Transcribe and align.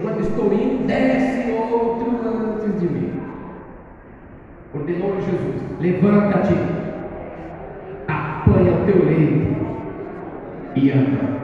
quando 0.00 0.20
estou 0.20 0.52
indo, 0.52 0.86
desce 0.86 1.50
outro 1.52 2.20
antes 2.24 2.80
de 2.80 2.88
mim. 2.88 3.20
Ordenou 4.74 5.20
Jesus: 5.20 5.62
levanta-te, 5.80 6.54
apanha 8.08 8.72
o 8.72 8.84
teu 8.86 9.04
leito 9.04 9.56
e 10.76 10.90
anda. 10.92 11.40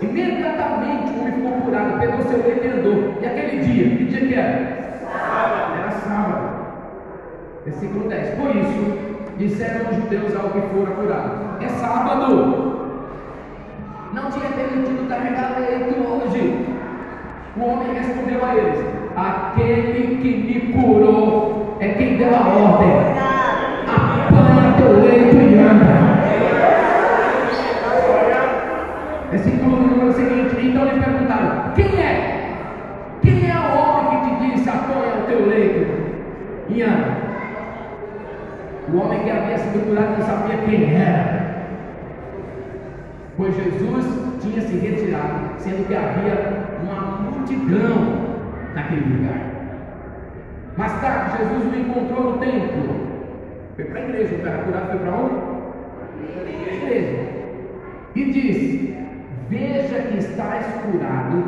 Imediatamente 0.00 1.12
o 1.12 1.20
homem 1.20 1.32
ficou 1.34 1.52
curado, 1.62 2.00
pegou 2.00 2.22
seu 2.22 2.42
leito 2.42 2.64
e 2.64 2.68
andou. 2.68 3.14
E 3.20 3.26
aquele 3.26 3.62
dia, 3.62 3.96
que 3.96 4.04
dia 4.04 4.26
que 4.26 4.34
era? 4.34 4.98
Sábado. 5.00 5.78
Era 5.78 5.90
sábado. 5.90 6.52
Versículo 7.64 8.08
10. 8.08 8.30
Por 8.34 8.56
isso, 8.56 8.98
disseram 9.38 9.90
os 9.90 9.96
judeus 9.96 10.36
ao 10.36 10.50
que 10.50 10.60
fora 10.60 10.90
curado: 10.90 11.62
É 11.62 11.68
sábado. 11.68 12.71
Não 14.12 14.30
tinha 14.30 14.50
permitido 14.50 15.08
carregar 15.08 15.56
leito 15.58 16.06
hoje. 16.06 16.66
O 17.56 17.64
homem 17.64 17.94
respondeu 17.94 18.44
a 18.44 18.54
eles: 18.54 18.84
Aquele 19.16 20.18
que 20.20 20.28
me 20.28 20.72
curou 20.72 21.78
é 21.80 21.88
quem 21.88 22.18
deu 22.18 22.28
a 22.28 22.40
ordem. 22.40 22.90
Apanha 23.88 24.74
teu 24.76 25.00
leito 25.00 25.36
e 25.36 25.58
anda. 25.58 26.02
Versículo 29.30 29.76
número 29.76 30.12
seguinte: 30.12 30.56
Então 30.62 30.84
lhe 30.84 31.00
perguntaram: 31.00 31.72
Quem 31.74 31.98
é? 31.98 32.58
Quem 33.22 33.50
é 33.50 33.54
o 33.56 33.78
homem 33.78 34.20
que 34.20 34.26
te 34.26 34.50
disse: 34.50 34.68
Apanha 34.68 35.22
o 35.22 35.26
teu 35.26 35.46
leito 35.46 35.86
e 36.68 36.82
anda? 36.82 37.16
O 38.92 38.98
homem 38.98 39.20
que 39.20 39.30
havia 39.30 39.56
sido 39.56 39.86
curado 39.88 40.18
não 40.18 40.26
sabia 40.26 40.58
quem 40.58 40.94
era. 40.96 41.41
Pois 43.42 43.56
Jesus 43.56 44.06
tinha 44.40 44.62
se 44.62 44.76
retirado, 44.76 45.58
sendo 45.58 45.84
que 45.88 45.96
havia 45.96 46.78
uma 46.80 47.22
multidão 47.22 48.38
naquele 48.72 49.16
lugar. 49.16 49.40
Mais 50.76 50.92
tarde, 51.00 51.38
Jesus 51.38 51.72
o 51.72 51.76
encontrou 51.76 52.34
no 52.34 52.38
templo. 52.38 52.94
Foi 53.74 53.84
para 53.86 53.98
a 53.98 54.04
igreja, 54.04 54.36
o 54.36 54.42
cara 54.44 54.58
curado 54.58 54.90
foi 54.90 54.98
para 55.00 55.10
onde? 55.10 55.34
Para 56.34 56.44
a 56.46 56.82
igreja. 56.84 57.18
E 58.14 58.24
disse: 58.26 58.96
Veja 59.48 60.02
que 60.02 60.18
estás 60.18 60.64
curado, 60.84 61.44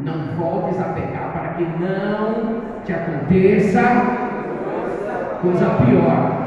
não 0.00 0.36
voltes 0.36 0.78
a 0.78 0.84
pecar, 0.84 1.32
para 1.32 1.54
que 1.54 1.62
não 1.82 2.60
te 2.84 2.92
aconteça 2.92 3.80
coisa 5.40 5.70
pior. 5.86 6.42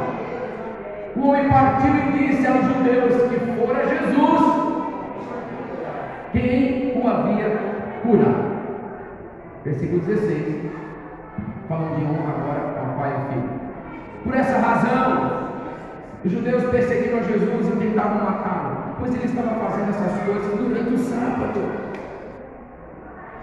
O 1.16 1.30
homem 1.30 1.50
partiu 1.50 1.92
e 1.96 2.28
disse 2.28 2.46
aos 2.46 2.66
judeus 2.66 3.32
que 3.32 3.40
fora 3.58 3.88
Jesus 3.88 4.75
quem 6.36 7.02
o 7.02 7.08
havia 7.08 7.50
curado. 8.04 8.56
Versículo 9.64 10.02
16, 10.02 10.72
falando 11.68 11.98
de 11.98 12.06
honra 12.06 12.34
agora 12.38 12.80
ao 12.80 13.00
Pai 13.00 13.14
e 13.16 13.34
Filho. 13.34 13.50
Por 14.24 14.36
essa 14.36 14.60
razão, 14.60 15.50
os 16.24 16.32
judeus 16.32 16.64
perseguiram 16.66 17.24
Jesus 17.24 17.68
e 17.68 17.78
tentavam 17.78 18.24
matá-lo, 18.26 18.96
pois 19.00 19.16
ele 19.16 19.26
estava 19.26 19.56
fazendo 19.56 19.90
essas 19.90 20.24
coisas 20.24 20.58
durante 20.58 20.94
o 20.94 20.98
sábado. 20.98 21.62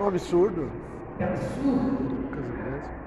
Um 0.01 0.07
absurdo. 0.09 0.69
É 1.19 1.25
absurdo. 1.25 2.23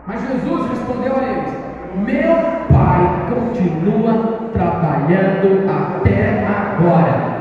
Mas 0.08 0.22
Jesus 0.22 0.70
respondeu 0.70 1.16
a 1.18 1.24
eles: 1.24 1.54
Meu 1.96 2.36
Pai 2.70 3.26
continua 3.34 4.50
trabalhando 4.54 5.70
até 5.70 6.46
agora. 6.46 7.35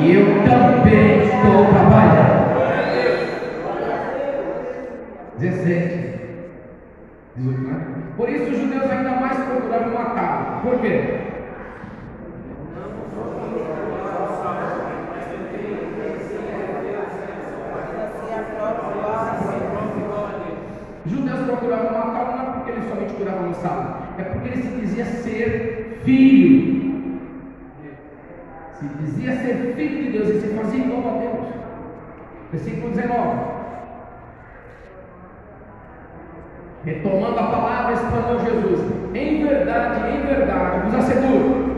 E 0.00 0.14
eu 0.14 0.26
também 0.44 1.24
estou 1.24 1.66
trabalhando. 1.66 2.42
17. 5.38 6.02
18, 7.36 7.60
né? 7.60 7.86
Por 8.16 8.28
isso 8.28 8.50
os 8.50 8.58
judeus 8.58 8.90
ainda 8.90 9.10
mais 9.10 9.38
procuravam 9.38 9.92
matá-lo. 9.92 10.62
Por 10.62 10.80
quê? 10.80 11.18
Os 21.04 21.12
judeus 21.12 21.40
procuravam 21.40 21.92
matá-lo 21.92 22.36
não 22.36 22.42
é 22.42 22.52
porque 22.52 22.70
ele 22.70 22.88
somente 22.88 23.14
curava 23.14 23.42
no 23.42 23.54
sábado, 23.54 24.04
é 24.18 24.22
porque 24.22 24.48
ele 24.48 24.62
se 24.62 24.68
dizia 24.80 25.04
ser 25.04 26.00
filho. 26.04 26.81
Se 28.82 28.88
dizia 29.04 29.36
ser 29.36 29.74
filho 29.76 30.02
de 30.02 30.10
Deus 30.10 30.28
e 30.28 30.40
se 30.40 30.48
fazia 30.48 30.84
igual 30.84 31.14
a 31.14 31.18
Deus. 31.20 31.46
Versículo 32.50 32.90
19. 32.90 33.52
Retomando 36.84 37.38
a 37.38 37.44
palavra, 37.44 37.92
exclamou 37.92 38.40
Jesus: 38.40 38.80
Em 39.14 39.46
verdade, 39.46 40.10
em 40.10 40.26
verdade, 40.26 40.80
vos 40.84 40.94
asseguro, 40.96 41.76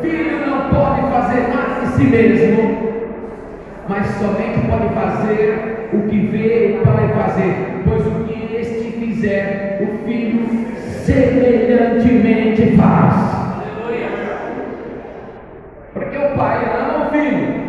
filho 0.00 0.46
não 0.46 0.68
pode 0.68 1.00
fazer 1.12 1.48
nada 1.48 1.80
de 1.80 1.92
si 1.92 2.04
mesmo, 2.04 2.92
mas 3.88 4.06
somente 4.16 4.66
pode 4.68 4.88
fazer 4.94 5.88
o 5.92 6.08
que 6.08 6.18
vê 6.26 6.80
o 6.80 6.84
Pai 6.84 7.08
fazer, 7.14 7.54
pois 7.84 8.04
o 8.04 8.24
que 8.24 8.56
este 8.56 8.90
fizer, 8.98 9.78
o 9.80 9.86
filho 10.04 10.44
semelhantemente 11.04 12.76
faz. 12.76 13.42
Porque 15.92 16.16
o 16.16 16.31
Pai 16.42 16.58
ama 16.76 17.06
o 17.06 17.10
filho 17.12 17.62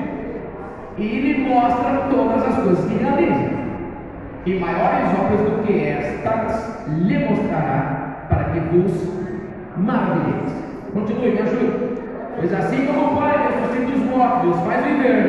e 0.97 1.03
lhe 1.03 1.47
mostra 1.47 2.07
todas 2.09 2.44
as 2.44 2.56
coisas 2.63 2.85
que 2.85 3.03
realiza. 3.03 3.53
E 4.47 4.59
maiores 4.59 5.09
obras 5.19 5.41
do 5.41 5.63
que 5.63 5.89
estas 5.89 6.88
lhe 6.88 7.19
mostrará 7.19 8.25
para 8.28 8.45
que 8.45 8.59
vos 8.59 9.13
maravilheis. 9.78 10.51
Continue, 10.91 11.34
me 11.34 11.41
ajude. 11.41 12.00
Pois 12.35 12.51
assim 12.51 12.88
como 12.88 13.11
o 13.11 13.16
Pai 13.16 13.47
ressuscita 13.47 13.95
os 13.95 14.03
mortos, 14.09 14.59
faz 14.66 14.84
viver, 14.84 15.22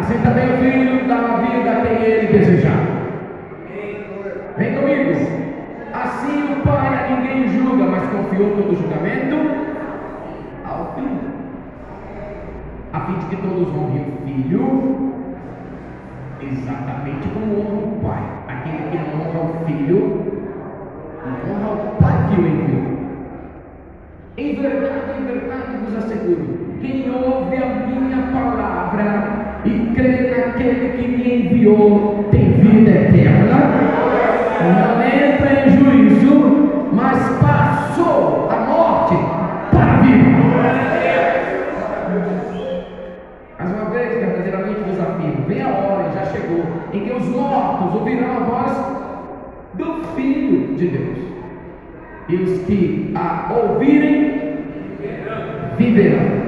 assim 0.00 0.18
também 0.24 0.52
o 0.52 0.56
Filho 0.56 1.06
dá 1.06 1.14
a 1.14 1.36
vida 1.36 1.70
a 1.70 1.86
quem 1.86 2.02
ele 2.02 2.38
desejar. 2.38 2.86
Vem 4.58 4.74
comigo. 4.74 5.12
Assim 5.92 6.54
o 6.54 6.66
Pai 6.66 6.88
a 6.88 7.16
ninguém 7.16 7.48
julga, 7.48 7.84
mas 7.84 8.02
confiou 8.10 8.50
todo 8.50 8.72
o 8.72 8.76
julgamento 8.76 9.36
ao 10.68 10.92
Filho, 10.94 11.35
que 13.28 13.36
todos 13.36 13.68
honrem 13.68 14.02
o 14.02 14.26
Filho 14.26 14.64
exatamente 16.40 17.28
como 17.28 17.60
honra 17.60 17.86
o 17.86 18.00
Pai. 18.02 18.22
Aquele 18.48 18.90
que 18.90 18.98
honra 18.98 19.40
o 19.40 19.66
Filho, 19.66 20.00
honra 21.24 21.70
o 21.72 22.02
Pai 22.02 22.16
que 22.28 22.40
o 22.40 22.46
enviou. 22.46 22.86
Em 24.36 24.54
verdade, 24.54 25.18
em 25.18 25.24
verdade 25.24 25.76
vos 25.84 25.96
asseguro: 25.96 26.46
quem 26.80 27.10
ouve 27.10 27.56
a 27.56 27.66
minha 27.86 28.22
palavra 28.32 29.60
e 29.64 29.92
crê 29.94 30.30
naquele 30.30 30.88
que 30.90 31.08
me 31.08 31.46
enviou 31.46 32.24
tem 32.30 32.52
vida 32.52 32.90
eterna. 32.90 33.56
Não 34.66 35.02
entra 35.02 35.66
em 35.66 35.70
juízo, 35.70 36.88
mas 36.92 37.18
passou 37.40 38.46
da 38.48 38.56
morte 38.60 39.14
para 39.70 39.92
a 39.92 39.96
vida. 40.00 40.36
Mais 43.58 43.72
uma 43.72 43.90
vez, 43.90 44.08
verdadeiramente 44.18 44.80
vos 44.80 45.00
afirmo: 45.00 45.46
vem 45.46 45.62
a 45.62 45.68
hora, 45.68 46.08
e 46.08 46.14
já 46.14 46.24
chegou, 46.26 46.62
em 46.92 47.04
que 47.04 47.12
os 47.12 47.26
mortos 47.28 47.94
ouvirão 47.94 48.36
a 48.36 48.40
voz 48.40 48.72
do 49.74 50.04
Filho 50.14 50.76
de 50.76 50.88
Deus. 50.88 51.18
E 52.28 52.36
os 52.36 52.66
que 52.66 53.12
a 53.14 53.52
ouvirem 53.52 54.56
viverão. 55.76 56.46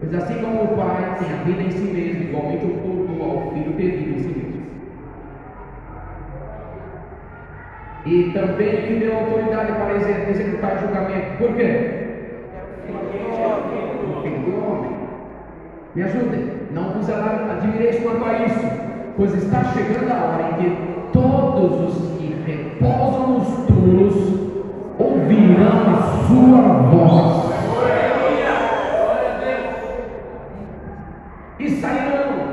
Pois 0.00 0.14
assim 0.14 0.34
como 0.42 0.64
o 0.64 0.76
Pai 0.76 1.16
tem 1.18 1.32
a 1.32 1.42
vida 1.44 1.62
em 1.62 1.70
si 1.70 1.84
mesmo, 1.84 2.22
igualmente 2.24 2.64
ocultou 2.64 3.22
ao 3.22 3.52
Filho 3.52 3.72
ter 3.74 3.90
vida 3.96 4.10
em 4.10 4.22
si 4.22 4.28
mesmo. 4.28 4.62
E 8.04 8.32
também 8.32 8.86
lhe 8.86 9.00
deu 9.00 9.16
autoridade 9.16 9.72
para 9.72 9.94
executar 10.30 10.80
julgamento. 10.80 11.38
Por 11.38 11.54
quê? 11.54 12.08
O 12.88 14.22
Filho 14.22 14.38
do 14.40 14.64
homem. 14.64 14.92
Me 15.94 16.02
ajudem, 16.02 16.51
não 16.72 16.94
vos 16.94 17.08
admireis 17.08 18.02
quanto 18.02 18.24
a 18.24 18.44
isso, 18.44 18.66
pois 19.16 19.34
está 19.34 19.62
chegando 19.64 20.10
a 20.10 20.24
hora 20.24 20.50
em 20.50 20.62
que 20.62 20.92
todos 21.12 21.80
os 21.80 22.18
que 22.18 22.34
repousam 22.46 23.38
nos 23.38 23.66
túmulos 23.66 24.16
ouvirão 24.98 25.94
a 25.94 26.02
sua 26.26 26.62
voz. 26.90 27.52
E 31.58 31.70
sairão 31.70 32.46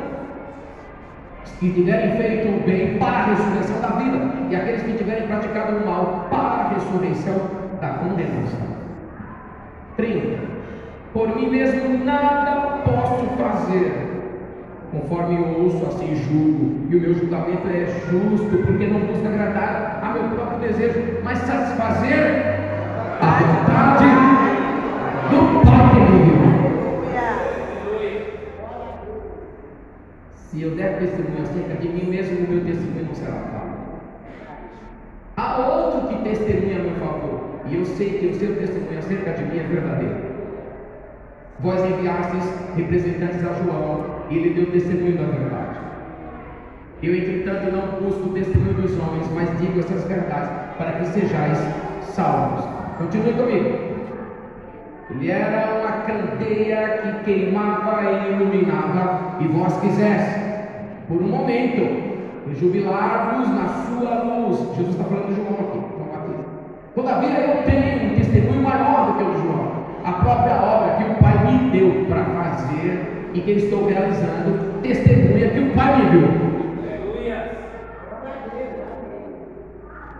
os 1.44 1.52
que 1.54 1.72
tiverem 1.72 2.18
feito 2.18 2.48
o 2.50 2.64
bem 2.64 2.98
para 3.00 3.08
a 3.08 3.26
ressurreição 3.26 3.82
da 3.82 3.88
vida, 3.88 4.20
e 4.50 4.56
aqueles 4.56 4.84
que 4.84 4.98
tiverem 4.98 5.28
praticado 5.28 5.78
o 5.78 5.86
mal 5.88 6.28
para 6.30 6.66
a 6.66 6.70
ressurreição 6.74 7.36
da 7.82 7.88
condenação. 7.88 8.70
30. 9.96 10.40
Por 11.14 11.36
mim 11.36 11.50
mesmo 11.50 12.06
nada 12.06 12.49
Conforme 14.92 15.36
eu 15.36 15.64
ouço, 15.64 15.86
assim 15.86 16.16
julgo, 16.16 16.88
e 16.90 16.96
o 16.96 17.02
meu 17.02 17.14
julgamento 17.14 17.68
é 17.68 17.86
justo, 18.10 18.58
porque 18.66 18.88
não 18.88 19.02
busca 19.02 19.28
agradar 19.28 20.00
a 20.04 20.14
meu 20.14 20.24
próprio 20.36 20.60
desejo, 20.68 21.00
mas 21.24 21.38
satisfazer 21.40 22.68
a 23.22 23.40
vontade 23.40 24.06
do 25.30 25.64
Pai. 25.64 25.80
Se 30.34 30.64
eu 30.64 30.72
der 30.72 30.98
testemunho 30.98 31.44
acerca 31.44 31.76
de 31.76 31.88
mim 31.88 32.10
mesmo, 32.10 32.48
o 32.48 32.50
meu 32.50 32.66
testemunho 32.66 33.06
não 33.06 33.14
será 33.14 33.32
falho. 33.32 33.70
Há 35.38 35.58
outro 35.68 36.08
que 36.08 36.24
testemunha 36.24 36.80
a 36.80 36.84
meu 36.84 36.96
favor, 36.96 37.40
e 37.68 37.76
eu 37.76 37.86
sei 37.86 38.18
que 38.18 38.26
o 38.26 38.34
seu 38.34 38.56
testemunho 38.56 38.98
acerca 38.98 39.34
de 39.34 39.44
mim 39.44 39.60
é 39.60 39.64
verdadeiro. 39.64 40.16
Vós 41.60 41.80
enviastes 41.86 42.52
representantes 42.76 43.46
a 43.46 43.54
João, 43.54 44.19
e 44.30 44.38
ele 44.38 44.54
deu 44.54 44.72
testemunho 44.72 45.18
da 45.18 45.24
verdade. 45.24 45.80
Eu, 47.02 47.16
entretanto, 47.16 47.72
não 47.72 48.02
busco 48.02 48.30
o 48.30 48.34
testemunho 48.34 48.74
dos 48.74 48.92
homens, 49.00 49.28
mas 49.34 49.58
digo 49.60 49.80
essas 49.80 50.04
verdades, 50.06 50.50
para 50.78 50.92
que 50.94 51.06
sejais 51.08 51.58
salvos. 52.02 52.66
Continue 52.98 53.34
comigo. 53.34 53.90
Ele 55.12 55.32
era 55.32 55.80
uma 55.80 55.92
candeia 56.04 57.00
que 57.02 57.24
queimava 57.24 58.04
e 58.04 58.34
iluminava, 58.34 59.38
e 59.40 59.48
vós 59.48 59.76
quisesse, 59.80 60.40
por 61.08 61.22
um 61.22 61.28
momento, 61.28 62.54
jubilar-vos 62.60 63.50
na 63.50 63.68
sua 63.68 64.24
luz. 64.24 64.60
Jesus 64.76 64.90
está 64.90 65.06
falando 65.06 65.30
de 65.30 65.36
João 65.36 65.54
aqui, 65.54 65.80
João 65.96 66.10
Batista. 66.10 66.44
Todavia 66.94 67.40
eu 67.40 67.64
tenho 67.64 68.12
um 68.12 68.16
testemunho 68.16 68.62
maior 68.62 69.08
do 69.08 69.14
que 69.18 69.24
o 69.24 69.34
de 69.34 69.42
João, 69.42 69.72
a 70.04 70.12
própria 70.12 70.56
obra 70.62 70.99
e 73.34 73.42
que 73.42 73.52
estou 73.52 73.88
realizando, 73.88 74.82
testemunha 74.82 75.50
que 75.50 75.60
o 75.60 75.74
Pai 75.74 75.98
me 75.98 76.10
viu. 76.10 76.50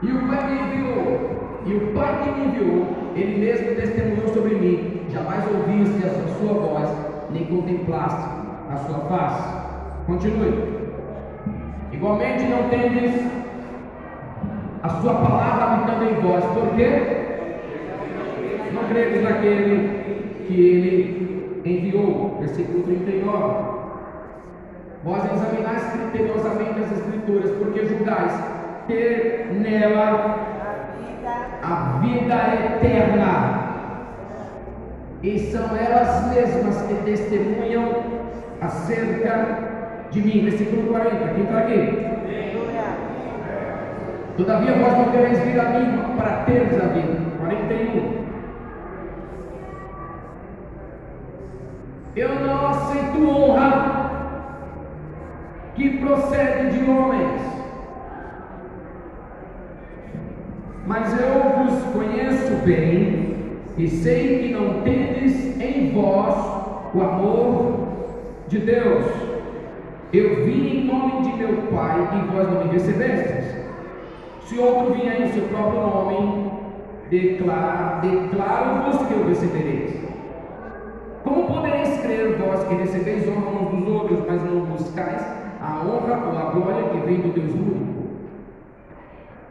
E 0.02 0.12
o 0.12 0.28
Pai 0.28 0.48
me 0.48 0.62
enviou, 0.62 1.30
e 1.66 1.74
o 1.74 1.94
Pai 1.94 2.24
que 2.24 2.40
me 2.40 2.48
enviou, 2.48 2.88
ele 3.16 3.46
mesmo 3.46 3.76
testemunhou 3.76 4.28
sobre 4.30 4.56
mim. 4.56 5.02
Jamais 5.12 5.44
ouviste 5.48 6.06
a 6.06 6.10
sua 6.38 6.54
voz, 6.54 6.90
nem 7.32 7.46
contemplaste 7.46 8.30
a 8.72 8.78
sua 8.78 9.00
face. 9.00 9.58
Continue. 10.06 10.80
Igualmente 11.92 12.44
não 12.46 12.70
tendes 12.70 13.14
a 14.84 14.90
sua 14.90 15.14
palavra 15.16 15.66
habitando 15.66 16.04
em 16.06 16.14
vós, 16.22 16.46
porque 16.46 16.88
não 18.74 18.84
credes 18.88 19.24
naquele 19.24 20.46
que 20.48 20.62
ele 20.62 21.29
enviou. 21.66 22.38
Versículo 22.40 22.84
39. 22.84 23.80
Vós 25.04 25.24
examinais 25.32 25.84
criteriosamente 25.94 26.80
as 26.80 26.92
Escrituras, 26.92 27.52
porque 27.52 27.86
julgais 27.86 28.34
ter 28.88 29.48
nela 29.54 30.48
a 31.64 32.00
vida 32.02 32.36
eterna. 32.66 33.70
E 35.22 35.40
são 35.52 35.76
elas 35.76 36.34
mesmas 36.34 36.82
que 36.84 36.94
testemunham 37.06 38.04
acerca 38.62 39.60
de 40.12 40.22
mim. 40.22 40.46
Versículo 40.46 40.88
40. 40.88 41.34
Quem 41.34 41.44
está 41.44 41.60
aqui? 41.60 42.10
Todavia 44.38 44.74
vós 44.74 44.98
não 44.98 45.12
quereis 45.12 45.40
vir 45.40 45.60
a 45.60 45.66
mim 45.66 46.00
para 46.18 46.44
teres 46.46 46.82
a 46.82 46.88
vida. 46.88 47.20
41. 47.40 48.19
Eu 52.16 52.36
não 52.40 52.68
aceito 52.68 53.30
honra 53.30 54.00
que 55.76 55.98
procede 56.00 56.78
de 56.78 56.90
homens, 56.90 57.42
mas 60.86 61.20
eu 61.20 61.64
vos 61.64 61.84
conheço 61.94 62.56
bem 62.66 63.60
e 63.78 63.88
sei 63.88 64.40
que 64.40 64.54
não 64.54 64.82
tendes 64.82 65.60
em 65.62 65.92
vós 65.92 66.36
o 66.94 67.02
amor 67.02 67.88
de 68.48 68.58
Deus. 68.58 69.06
Eu 70.12 70.44
vim 70.44 70.68
em 70.68 70.86
nome 70.86 71.22
de 71.22 71.38
meu 71.38 71.56
Pai 71.72 72.00
e 72.00 72.34
vós 72.34 72.50
não 72.52 72.66
me 72.66 72.72
recebestes. 72.72 73.46
Se 74.46 74.58
outro 74.58 74.96
vier 74.96 75.22
em 75.22 75.30
seu 75.30 75.44
próprio 75.44 75.82
nome, 75.82 76.52
declaro-vos 77.12 79.08
que 79.08 79.14
eu 79.14 79.28
recebereis. 79.28 79.94
Como 81.24 81.46
podereis 81.46 81.89
crer 82.02 82.38
vós 82.38 82.64
que 82.64 82.76
recebeis 82.76 83.28
honra 83.28 83.62
uns 83.62 83.86
dos 83.86 83.88
outros, 83.94 84.20
mas 84.28 84.44
não 84.44 84.62
buscais 84.62 85.22
a 85.62 85.84
honra 85.86 86.28
ou 86.28 86.38
a 86.38 86.52
glória 86.52 86.90
que 86.90 86.98
vem 87.06 87.22
do 87.22 87.34
Deus 87.34 87.54
único? 87.54 87.90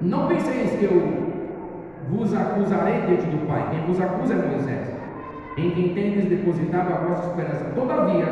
Não 0.00 0.28
penseis 0.28 0.78
que 0.78 0.84
eu 0.84 1.28
vos 2.10 2.34
acusarei 2.34 3.02
diante 3.02 3.26
do 3.26 3.46
Pai. 3.46 3.68
Quem 3.70 3.80
vos 3.82 4.00
acusa 4.00 4.34
é 4.34 4.48
Moisés, 4.48 4.88
em 5.56 5.70
quem 5.70 5.94
tendes 5.94 6.24
depositado 6.26 6.92
a 6.92 6.96
vossa 7.06 7.28
esperança. 7.28 7.64
Todavia, 7.74 8.26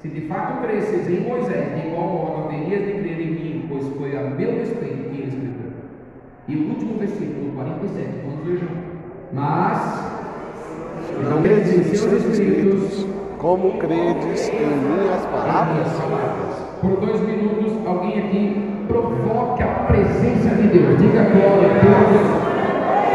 se 0.00 0.08
de 0.08 0.22
fato 0.22 0.62
cresces 0.62 1.08
em 1.08 1.20
Moisés, 1.28 1.74
de 1.74 1.88
igual 1.88 2.08
modo 2.08 2.44
haverias 2.44 2.84
de 2.86 2.92
crer 2.92 3.20
em 3.20 3.30
mim, 3.32 3.66
pois 3.68 3.86
foi 3.96 4.16
a 4.16 4.22
meu 4.22 4.52
respeito 4.52 5.10
que 5.10 5.20
ele 5.20 5.28
escreveu. 5.28 5.72
E 6.48 6.56
o 6.56 6.68
último 6.68 6.98
versículo, 6.98 7.52
47, 7.54 8.08
vamos 8.24 8.46
ver 8.46 8.56
junto. 8.56 8.88
Mas, 9.32 10.17
não 11.22 11.42
credes 11.42 11.76
em 11.76 11.82
seus 11.94 12.24
escritos, 12.24 13.06
como 13.38 13.78
credes 13.78 14.48
em 14.48 14.66
minhas 14.66 15.24
palavras? 15.26 15.88
Por 16.80 16.96
dois 17.00 17.20
minutos, 17.20 17.72
alguém 17.86 18.18
aqui 18.18 18.68
provoque 18.86 19.62
a 19.62 19.66
presença 19.66 20.54
de 20.54 20.68
Deus. 20.68 20.98
Diga 20.98 21.22
glória 21.24 21.70
a 21.70 21.78
Deus. 21.78 22.48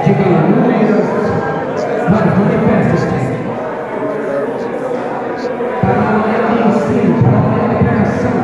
Diga 0.06 0.24
aleluia. 0.38 0.96
Vai, 2.10 2.26
manifesta-se. 2.38 3.34
Para 5.82 6.02
amanhã 6.10 6.40
de 6.50 6.56
ensino, 6.68 7.16
para 7.24 7.38
amanhã 7.38 7.66
de 7.70 7.76
pregação, 7.84 8.38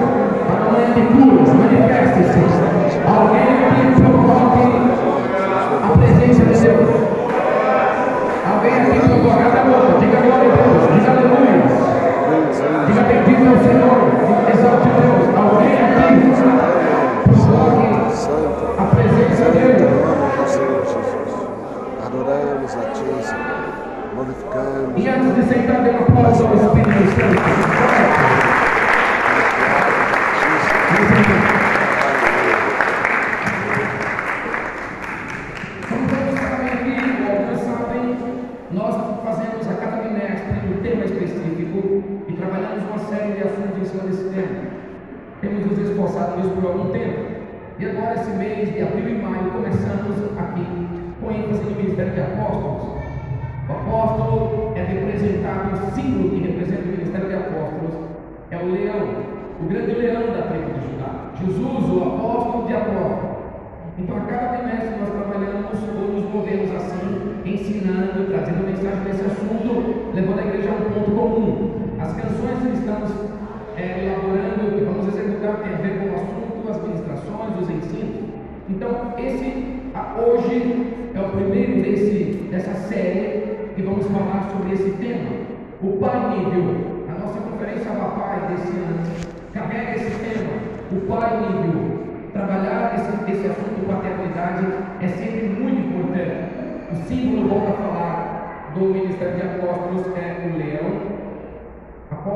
para 0.47 0.59
amanhã 0.65 0.89
de 0.93 1.01
curas, 1.01 1.49
manifeste-se. 1.53 2.41
Alguém 3.05 3.47
aqui 3.49 3.81
provoque 4.01 4.18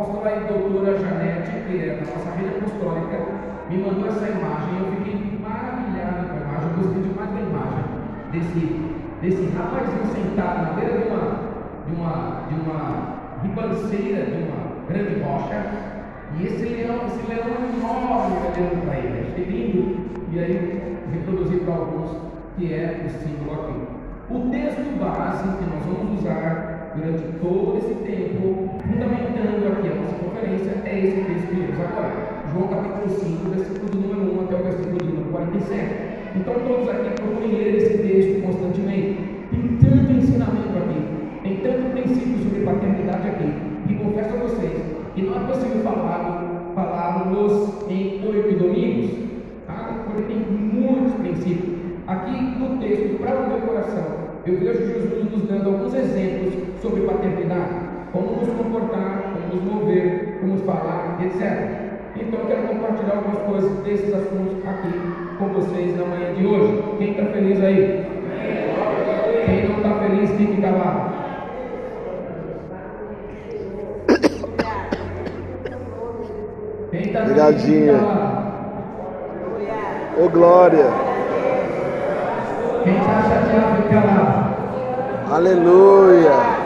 apóstola 0.03 0.35
e 0.35 0.47
doutora 0.47 0.99
Janete, 0.99 1.51
é 1.51 1.95
da 1.95 2.11
nossa 2.11 2.35
rede 2.35 2.57
apostólica, 2.57 3.17
me 3.69 3.77
mandou 3.77 4.07
essa 4.07 4.27
imagem. 4.27 4.79
Eu 4.79 4.91
fiquei 4.97 5.39
maravilhado 5.39 6.27
com 6.27 6.33
a 6.33 6.41
imagem. 6.43 6.69
Eu 6.69 6.83
gostei 6.83 7.03
demais 7.03 7.29
da 7.31 7.39
imagem 7.39 7.85
desse, 8.31 8.63
desse 9.21 9.55
rapazinho 9.55 10.05
sentado 10.13 10.63
na 10.63 10.73
beira 10.73 10.97
de 10.99 11.07
uma, 11.07 11.23
de 11.87 11.95
uma, 11.95 12.43
de 12.49 12.55
uma 12.59 13.39
ribanceira, 13.43 14.25
de 14.25 14.43
uma 14.43 14.87
grande 14.89 15.23
rocha. 15.23 15.93
E 16.37 16.47
esse 16.47 16.65
leão, 16.65 17.05
esse 17.07 17.25
leão 17.27 17.47
enorme 17.47 18.35
olhando 18.43 18.85
para 18.85 18.99
ele. 18.99 19.31
Achei 19.31 19.45
lindo. 19.45 20.03
E 20.31 20.39
aí 20.39 20.97
reproduzi 21.13 21.57
para 21.57 21.75
alguns 21.75 22.17
que 22.57 22.73
é 22.73 23.05
o 23.05 23.09
símbolo 23.09 23.53
aqui. 23.53 24.33
O 24.33 24.49
texto 24.49 24.99
base 24.99 25.43
que 25.57 25.65
nós 25.69 25.85
vamos 25.85 26.19
usar 26.19 26.91
durante 26.95 27.23
todo 27.39 27.77
esse 27.77 27.93
tempo, 27.95 28.62
fundamentando 28.87 29.67
aqui 29.71 29.87
a 29.87 29.95
nossa 29.95 30.15
conferência, 30.19 30.81
é 30.85 30.99
esse 30.99 31.21
texto 31.21 31.47
que 31.47 31.55
lemos 31.55 31.79
agora. 31.79 32.43
João 32.51 32.67
capítulo 32.67 33.09
5, 33.09 33.49
versículo 33.49 33.89
do 33.89 33.97
número 33.99 34.39
1 34.39 34.43
até 34.43 34.55
o 34.55 34.63
versículo 34.63 34.97
do 34.97 35.05
número 35.05 35.29
47. 35.31 36.13
Então 36.35 36.53
todos 36.67 36.89
aqui 36.89 37.09
procurem 37.15 37.51
ler 37.55 37.75
esse 37.75 37.97
texto 37.97 38.41
constantemente. 38.43 39.17
Tem 39.51 39.77
tanto 39.81 40.11
ensinamento 40.11 40.77
aqui, 40.77 40.99
tem 41.43 41.57
tanto 41.57 41.91
princípio 41.91 42.37
sobre 42.43 42.65
paternidade 42.65 43.27
aqui, 43.27 43.53
que 43.87 43.95
confesso 43.95 44.33
a 44.33 44.37
vocês 44.37 44.93
que 45.15 45.21
não 45.21 45.35
é 45.35 45.45
possível 45.45 45.83
falar, 45.83 46.71
falarmos 46.73 47.87
em 47.87 48.25
oito 48.25 48.57
domingos, 48.57 49.11
tá? 49.67 50.05
porque 50.05 50.23
tem 50.23 50.37
muitos 50.37 51.13
princípios. 51.13 51.73
Aqui 52.07 52.41
no 52.59 52.77
texto, 52.79 53.19
para 53.19 53.39
o 53.39 53.47
meu 53.47 53.59
coração, 53.59 54.05
eu 54.45 54.57
vejo 54.57 54.87
Jesus 54.87 55.31
nos 55.31 55.43
dando 55.47 55.69
alguns 55.69 55.93
exemplos 55.93 56.53
sobre 56.81 57.01
paternidade, 57.01 57.82
como 58.13 58.37
nos 58.37 58.47
comportar, 58.49 59.33
como 59.33 59.55
nos 59.55 59.63
mover, 59.63 60.37
como 60.39 60.57
falar, 60.59 61.17
etc. 61.19 61.41
Então 62.15 62.39
eu 62.41 62.45
quero 62.45 62.67
compartilhar 62.67 63.15
algumas 63.15 63.39
coisas 63.39 63.71
desses 63.79 64.13
assuntos 64.13 64.63
aqui 64.67 64.93
com 65.39 65.47
vocês 65.47 65.97
na 65.97 66.05
manhã 66.05 66.33
de 66.35 66.45
hoje. 66.45 66.83
Quem 66.99 67.11
está 67.11 67.25
feliz 67.25 67.63
aí? 67.63 68.05
Quem 69.45 69.67
não 69.67 69.77
está 69.77 69.99
feliz, 69.99 70.29
fique 70.31 70.61
calado. 70.61 71.11
Quem 76.91 77.01
está 77.01 77.25
feliz, 77.25 77.63
fique 77.63 77.87
calado. 77.87 78.43
Ô 80.23 80.29
glória. 80.29 80.85
Quem 82.83 82.95
está 82.95 83.21
chateado, 83.23 83.75
fique 83.77 83.89
calado. 83.89 84.53
Aleluia. 85.33 86.63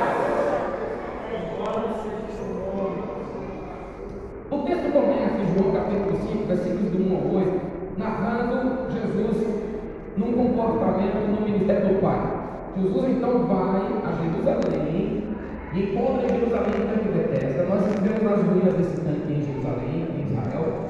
O 4.49 4.57
texto 4.59 4.91
começa 4.91 5.37
em 5.41 5.57
João 5.57 5.73
capítulo 5.73 6.17
5, 6.31 6.45
versículos 6.45 6.91
do 6.91 6.97
1 7.03 7.15
ao 7.15 7.35
8, 7.35 7.61
narrando 7.97 8.91
Jesus 8.91 9.37
num 10.17 10.33
comportamento 10.33 11.17
no 11.27 11.41
ministério 11.45 11.87
do 11.89 12.01
Pai. 12.01 12.19
Jesus 12.81 13.09
então 13.09 13.47
vai 13.47 13.81
a 14.05 14.11
Jerusalém 14.21 15.23
e 15.73 15.79
encontra 15.81 16.25
em 16.25 16.39
Jerusalém 16.39 16.69
o 16.69 16.87
tanque 16.87 17.09
de 17.09 17.17
Bethesda. 17.17 17.65
Nós 17.65 17.87
estivemos 17.87 18.21
nas 18.21 18.41
ruínas 18.43 18.73
desse 18.75 19.01
tanque 19.01 19.33
em 19.33 19.41
Jerusalém, 19.41 20.07
em 20.13 20.21
Israel. 20.29 20.87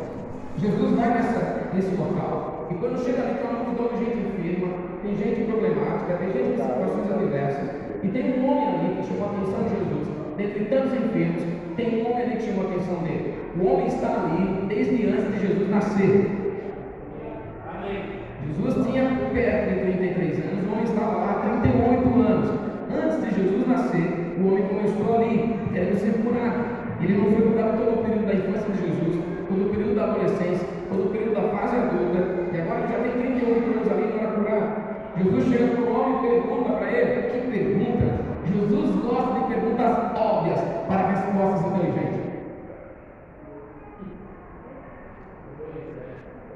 Jesus 0.58 0.92
vai 0.98 1.10
nessa, 1.14 1.70
nesse 1.74 1.96
local 1.96 2.68
e 2.70 2.74
quando 2.76 3.00
chega 3.06 3.22
ali 3.24 3.36
tem 3.36 3.50
uma 3.50 3.64
multidão 3.64 3.88
de 3.88 4.04
gente 4.04 4.18
enferma, 4.20 4.68
tem 5.02 5.16
gente 5.16 5.50
problemática, 5.50 6.18
tem 6.20 6.34
gente 6.34 6.50
em 6.50 6.58
situações 6.60 7.12
adversas. 7.12 7.70
E 8.04 8.08
tem 8.10 8.40
um 8.40 8.52
homem 8.52 8.68
ali 8.68 8.96
que 8.96 9.08
chamou 9.08 9.30
a 9.30 9.32
atenção 9.32 9.64
de 9.64 9.70
Jesus. 9.70 10.08
Dentre 10.36 10.66
tantos 10.66 10.94
enfermos, 10.94 11.44
tem 11.78 11.88
um 11.88 12.12
homem 12.12 12.24
ali 12.24 12.36
que 12.36 12.46
chamou 12.46 12.66
a 12.66 12.70
atenção 12.70 12.98
dele. 13.04 13.34
O 13.56 13.66
homem 13.66 13.88
está 13.88 14.10
ali 14.12 14.68
desde 14.68 15.08
antes 15.08 15.32
de 15.32 15.48
Jesus 15.48 15.70
nascer. 15.70 16.47
Jesus 18.58 18.88
tinha 18.88 19.04
perto 19.34 19.70
de 19.70 19.80
33 19.82 20.40
anos, 20.40 20.68
o 20.68 20.72
homem 20.72 20.84
estava 20.84 21.18
lá 21.18 21.32
há 21.32 21.60
38 21.62 22.22
anos. 22.22 22.50
Antes 22.90 23.24
de 23.24 23.36
Jesus 23.36 23.68
nascer, 23.68 24.36
o 24.40 24.48
homem 24.48 24.64
começou 24.66 25.16
ali, 25.16 25.56
querendo 25.72 25.98
ser 26.00 26.14
curado. 26.24 26.66
Ele 27.00 27.18
não 27.18 27.32
foi 27.32 27.52
curado 27.52 27.78
todo 27.78 28.00
o 28.00 28.04
período 28.04 28.26
da 28.26 28.34
infância 28.34 28.74
de 28.74 28.82
Jesus, 28.82 29.24
todo 29.48 29.62
o 29.62 29.70
período 29.70 29.96
da 29.96 30.04
adolescência, 30.06 30.68
todo 30.90 31.06
o 31.06 31.10
período 31.10 31.36
da 31.36 31.42
fase 31.54 31.76
adulta, 31.76 32.20
e 32.52 32.60
agora 32.60 32.80
ele 32.80 32.92
já 32.92 33.00
tem 33.00 33.12
38 33.12 33.78
anos 33.78 33.92
ali 33.92 34.06
para 34.18 34.28
curar. 34.32 34.88
Jesus 35.18 35.44
chega 35.50 35.68
para 35.68 35.82
o 35.82 35.94
homem 35.94 36.18
e 36.18 36.22
pergunta 36.28 36.70
para 36.74 36.92
ele: 36.92 37.22
Que 37.30 37.40
pergunta? 37.52 38.06
Jesus 38.52 38.90
gosta 39.06 39.34
de 39.38 39.54
perguntas 39.54 39.94
óbvias 40.18 40.60
para 40.88 41.08
respostas 41.08 41.72
inteligentes. 41.72 42.07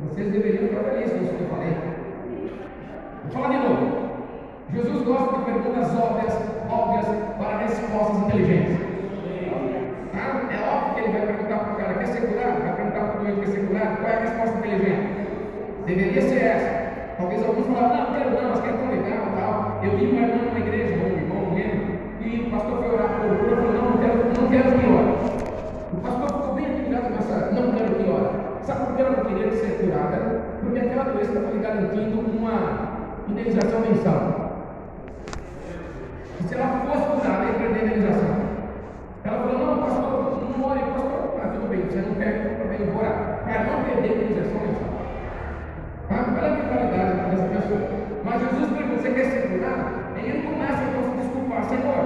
Vocês 0.09 0.31
deveriam 0.31 0.67
felizes 0.69 1.11
com 1.13 1.23
isso 1.23 1.33
que 1.35 1.43
eu 1.43 1.49
falei. 1.49 1.77
Vou 3.23 3.31
falar 3.31 3.49
de 3.49 3.67
novo. 3.67 4.11
Jesus 4.73 5.03
gosta 5.03 5.37
de 5.37 5.45
perguntas 5.45 5.95
óbvias, 5.95 6.33
óbvias 6.69 7.05
para 7.37 7.57
respostas 7.57 8.17
inteligentes. 8.17 8.77
Tá? 10.11 10.47
É 10.49 10.59
óbvio 10.73 10.93
que 10.95 10.99
ele 11.01 11.17
vai 11.17 11.27
perguntar 11.27 11.57
para 11.59 11.73
o 11.73 11.75
cara: 11.75 11.93
quer 11.93 12.07
ser 12.07 12.21
curado? 12.27 12.61
Vai 12.61 12.75
perguntar 12.75 13.01
para 13.01 13.21
o 13.21 13.23
doente: 13.23 13.39
quer 13.41 13.47
ser 13.51 13.67
curado? 13.67 13.97
Qual 13.97 14.09
é 14.09 14.15
a 14.15 14.19
resposta 14.19 14.57
inteligente? 14.57 15.07
Deveria 15.85 16.21
ser 16.21 16.41
essa. 16.41 17.17
Talvez 17.17 17.43
alguns 17.43 17.67
falaram: 17.67 17.95
não, 17.95 18.17
quero 18.17 18.29
não, 18.31 18.49
mas 18.49 18.61
quero 18.61 18.77
tão 18.77 18.89
legal 18.89 19.25
tal. 19.37 19.79
Eu 19.83 19.97
vi 19.97 20.05
uma 20.07 20.21
irmã 20.21 20.43
numa 20.45 20.59
igreja, 20.59 20.95
um 20.95 21.07
irmão, 21.07 21.43
um 21.45 21.59
e 21.59 22.39
o 22.41 22.49
pastor 22.49 22.77
foi 22.79 22.93
orar 22.93 23.21
por 23.21 23.37
cura, 23.37 23.55
falou: 23.55 23.73
não, 23.73 23.89
não 23.91 23.97
quero, 23.97 24.17
não 24.33 24.49
quero 24.49 24.79
que. 24.79 24.85
O 25.93 26.01
pastor 26.01 26.27
ficou 26.27 26.55
bem 26.55 26.65
admirado 26.65 27.07
com 27.07 27.19
essa: 27.19 27.51
não 27.51 27.71
quero 27.73 27.95
que 27.95 28.09
ore. 28.09 28.41
Por 29.31 29.39
que 29.39 29.45
não 29.45 29.53
ser 29.53 29.77
curada? 29.79 30.17
Porque 30.59 30.79
aquela 30.79 31.03
doença 31.05 31.31
estava 31.31 31.51
lhe 31.51 31.59
garantindo 31.59 32.19
uma 32.19 33.23
indenização 33.29 33.79
mensal. 33.79 34.67
E 36.37 36.43
se 36.43 36.53
ela 36.53 36.83
fosse 36.83 37.21
curada, 37.21 37.45
ia 37.45 37.53
perder 37.53 37.79
a 37.79 37.85
indenização. 37.85 38.35
Ela 39.23 39.37
falou: 39.39 39.57
não, 39.57 39.83
pastor, 39.83 40.57
não 40.57 40.69
ore, 40.69 40.79
pastor. 40.79 41.39
Ah, 41.41 41.47
tudo 41.47 41.69
bem, 41.69 41.79
você 41.79 42.01
não 42.01 42.15
quer, 42.15 42.59
tudo 42.59 42.67
bem, 42.67 42.87
vou 42.91 42.99
orar. 42.99 43.39
Para 43.45 43.63
não 43.63 43.83
perder 43.85 44.11
a 44.11 44.15
indenização 44.15 44.59
mensal. 44.67 44.91
Tá? 46.09 46.15
Olha 46.35 46.51
a 46.51 46.55
mentalidade 46.57 47.31
dessa 47.31 47.47
pessoa. 47.55 47.89
Mas 48.25 48.41
Jesus 48.41 48.67
pergunta: 48.67 49.01
você 49.01 49.11
quer 49.11 49.25
ser 49.31 49.47
curado? 49.47 49.85
Ele 50.19 50.43
começa 50.43 50.83
então 50.83 50.99
a 50.99 51.03
se 51.07 51.17
desculpar: 51.23 51.63
Senhor, 51.71 52.03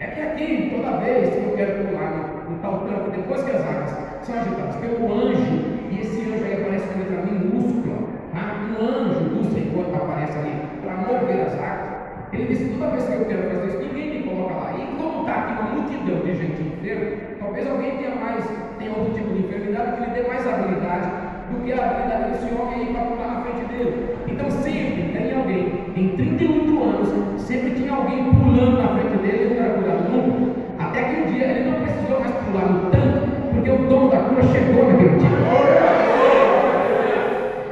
é 0.00 0.06
que 0.06 0.20
aqui, 0.22 0.80
toda 0.80 0.96
vez 0.96 1.28
que 1.28 1.44
eu 1.44 1.52
quero 1.56 1.84
pular 1.84 2.10
no, 2.10 2.50
no 2.50 2.58
tal 2.62 2.80
campo, 2.88 3.10
depois 3.10 3.42
que 3.44 3.50
as 3.50 3.60
águas 3.60 3.90
são 4.24 4.34
agitadas 4.40 4.76
pelo 4.76 5.12
anjo, 5.12 5.71
e 5.92 6.00
esse 6.00 6.20
anjo 6.22 6.44
aí 6.44 6.54
aparece 6.54 6.88
com 6.88 6.98
letra 6.98 7.22
minúscula, 7.22 7.98
tá? 8.32 8.64
um 8.64 8.82
anjo 8.82 9.20
do 9.28 9.44
Senhor 9.52 9.94
aparece 9.94 10.38
ali 10.38 10.54
para 10.80 10.96
mover 10.96 11.40
as 11.42 11.52
águas. 11.60 11.92
Ele 12.32 12.46
disse: 12.46 12.64
toda 12.72 12.90
vez 12.92 13.04
que 13.04 13.12
eu 13.12 13.24
quero 13.26 13.42
fazer 13.50 13.66
isso, 13.68 13.78
ninguém 13.78 14.08
me 14.08 14.22
coloca 14.24 14.54
lá. 14.54 14.72
E 14.72 14.96
como 14.96 15.20
está 15.20 15.34
aqui 15.34 15.52
uma 15.52 15.70
multidão 15.76 16.18
de 16.24 16.34
gente 16.34 16.62
enferma, 16.62 17.36
talvez 17.38 17.68
alguém 17.68 17.96
tenha 17.98 18.14
mais, 18.16 18.44
tenha 18.78 18.90
outro 18.90 19.12
tipo 19.12 19.34
de 19.34 19.40
enfermidade 19.40 19.92
que 19.92 20.00
lhe 20.00 20.10
dê 20.16 20.28
mais 20.28 20.48
habilidade 20.48 21.08
do 21.52 21.60
que 21.62 21.72
a 21.72 21.84
habilidade 21.84 22.30
desse 22.32 22.54
homem 22.54 22.74
aí 22.74 22.86
para 22.94 23.04
pular 23.04 23.28
na 23.28 23.40
frente 23.42 23.64
dele. 23.68 24.16
Então 24.26 24.50
sempre 24.50 25.12
tem 25.12 25.34
alguém, 25.36 25.92
em 25.94 26.08
38 26.16 26.82
anos, 26.82 27.42
sempre 27.42 27.70
tinha 27.72 27.92
alguém 27.92 28.32
pulando 28.32 28.80
na 28.80 28.88
frente 28.96 29.16
dele, 29.20 29.44
ele 29.44 29.54
não 29.54 29.64
era 29.66 29.74
curado 29.74 30.08
nunca. 30.08 30.52
Até 30.78 31.04
que 31.04 31.20
um 31.20 31.26
dia 31.26 31.44
ele 31.44 31.70
não 31.70 31.80
precisou 31.80 32.20
mais 32.20 32.32
pular 32.32 32.72
no 32.72 32.90
tanto, 32.90 33.01
porque 33.62 33.70
o 33.70 33.88
dono 33.88 34.10
da 34.10 34.18
cura 34.18 34.42
chegou 34.42 34.90
naquele 34.90 35.18
dia. 35.18 35.28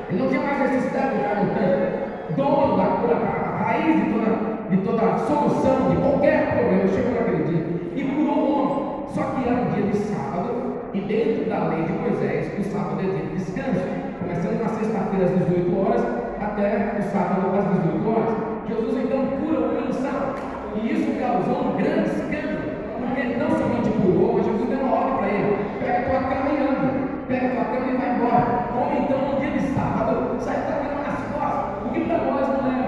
Ele 0.09 0.23
não 0.23 0.28
tinha 0.28 0.40
mais 0.40 0.61
necessidade 0.61 1.11
de 1.11 1.16
ficar 1.16 1.35
no 1.42 1.50
tanto. 1.50 2.37
Dono 2.37 2.76
da 2.76 2.85
cura, 2.85 3.16
a 3.16 3.64
raiz 3.64 4.04
de 4.04 4.12
toda, 4.12 4.30
de 4.70 4.76
toda 4.76 5.18
solução 5.18 5.90
de 5.90 5.97
qualquer 5.97 6.54
problema, 6.54 6.88
chegou 6.88 7.14
naquele 7.14 7.42
dia 7.42 7.66
e 7.97 8.04
curou 8.04 8.38
o 8.38 8.52
homem. 8.52 9.06
Só 9.09 9.23
que 9.23 9.49
era 9.49 9.62
um 9.62 9.70
dia 9.73 9.82
de 9.82 9.97
sábado, 9.97 10.50
e 10.94 11.00
dentro 11.00 11.50
da 11.50 11.66
lei 11.66 11.82
de 11.82 11.92
Moisés, 11.92 12.52
o 12.56 12.62
sábado 12.70 13.00
é 13.00 13.02
dia 13.02 13.26
de 13.26 13.35
descanso, 13.35 13.82
começando 14.20 14.62
na 14.62 14.68
sexta-feira 14.68 15.25
às 15.25 15.32
18 15.49 15.80
horas 15.80 16.02
até 16.40 17.00
o 17.00 17.02
sábado 17.11 17.50
às 17.59 17.64
18 17.82 18.09
horas. 18.09 18.37
Jesus 18.68 19.04
então 19.04 19.26
cura 19.26 19.59
o 19.59 19.64
homem 19.70 19.87
no 19.88 19.92
sábado, 19.92 20.35
e 20.76 20.92
isso 20.92 21.18
causou 21.18 21.73
um 21.73 21.76
grande 21.76 22.11
escândalo, 22.11 22.69
porque 23.00 23.21
ele 23.21 23.37
não 23.37 23.50
somente 23.50 23.90
curou, 23.90 24.35
mas 24.35 24.47
Jesus 24.47 24.69
deu 24.69 24.78
uma 24.80 24.95
ordem 24.97 25.16
para 25.16 25.28
ele: 25.28 25.57
pega 25.80 26.00
tua 26.09 26.21
cama 26.28 26.50
e 26.50 26.57
anda, 26.61 26.88
pega 27.28 27.49
tua 27.49 27.64
cama 27.64 27.87
e 27.87 27.97
vai 27.97 28.09
embora. 28.14 28.47
O 28.71 28.76
homem 28.80 29.02
então, 29.02 29.19
no 29.19 29.40
dia 29.40 29.50
de 29.50 29.62
sábado, 29.75 30.12
sai 30.40 30.59
trabalhando 30.66 31.02
nas 31.07 31.21
costas, 31.33 31.87
o 31.87 31.88
que 31.92 32.00
para 32.00 32.19
nós 32.19 32.49
não 32.49 32.71
é 32.71 32.78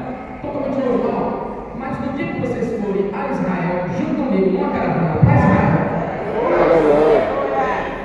totalmente 0.42 0.78
normal, 0.86 1.24
mas 1.78 2.00
no 2.00 2.12
dia 2.12 2.26
que 2.26 2.40
vocês 2.40 2.66
forem 2.80 3.10
a 3.12 3.30
Israel, 3.30 3.74
junto 3.98 4.14
comigo, 4.14 4.50
numa 4.50 4.70
caravana 4.70 5.16
para 5.20 5.34
Israel, 5.34 5.72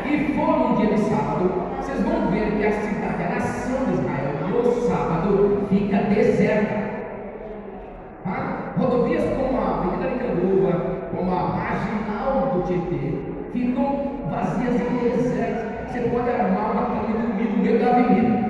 e 0.06 0.34
for 0.34 0.52
num 0.60 0.76
dia 0.76 0.94
de 0.94 1.00
sábado, 1.02 1.46
vocês 1.78 2.00
vão 2.04 2.32
ver 2.32 2.52
que 2.58 2.66
a 2.66 2.72
cidade, 2.72 3.24
a 3.24 3.30
nação 3.36 3.86
de 3.86 3.94
Israel, 3.94 4.32
no 4.50 4.72
sábado, 4.88 5.68
fica 5.70 5.98
deserta. 5.98 6.88
Rodovias 8.78 9.24
como 9.36 9.58
a 9.60 9.80
Avenida 9.80 10.10
de 10.10 10.20
Canduva, 10.20 10.97
como 11.16 11.32
a 11.32 11.44
Marginal 11.44 12.52
do 12.54 12.64
Tietê, 12.64 13.14
ficam 13.54 14.18
vazias 14.30 14.76
e 14.76 15.10
desertas. 15.10 15.92
Você 15.92 16.00
pode 16.10 16.30
armar 16.30 16.72
uma 16.72 16.86
cama 16.86 17.20
dormir 17.22 17.50
no 17.50 17.64
meio 17.64 17.80
da 17.80 17.90
avenida. 17.92 18.48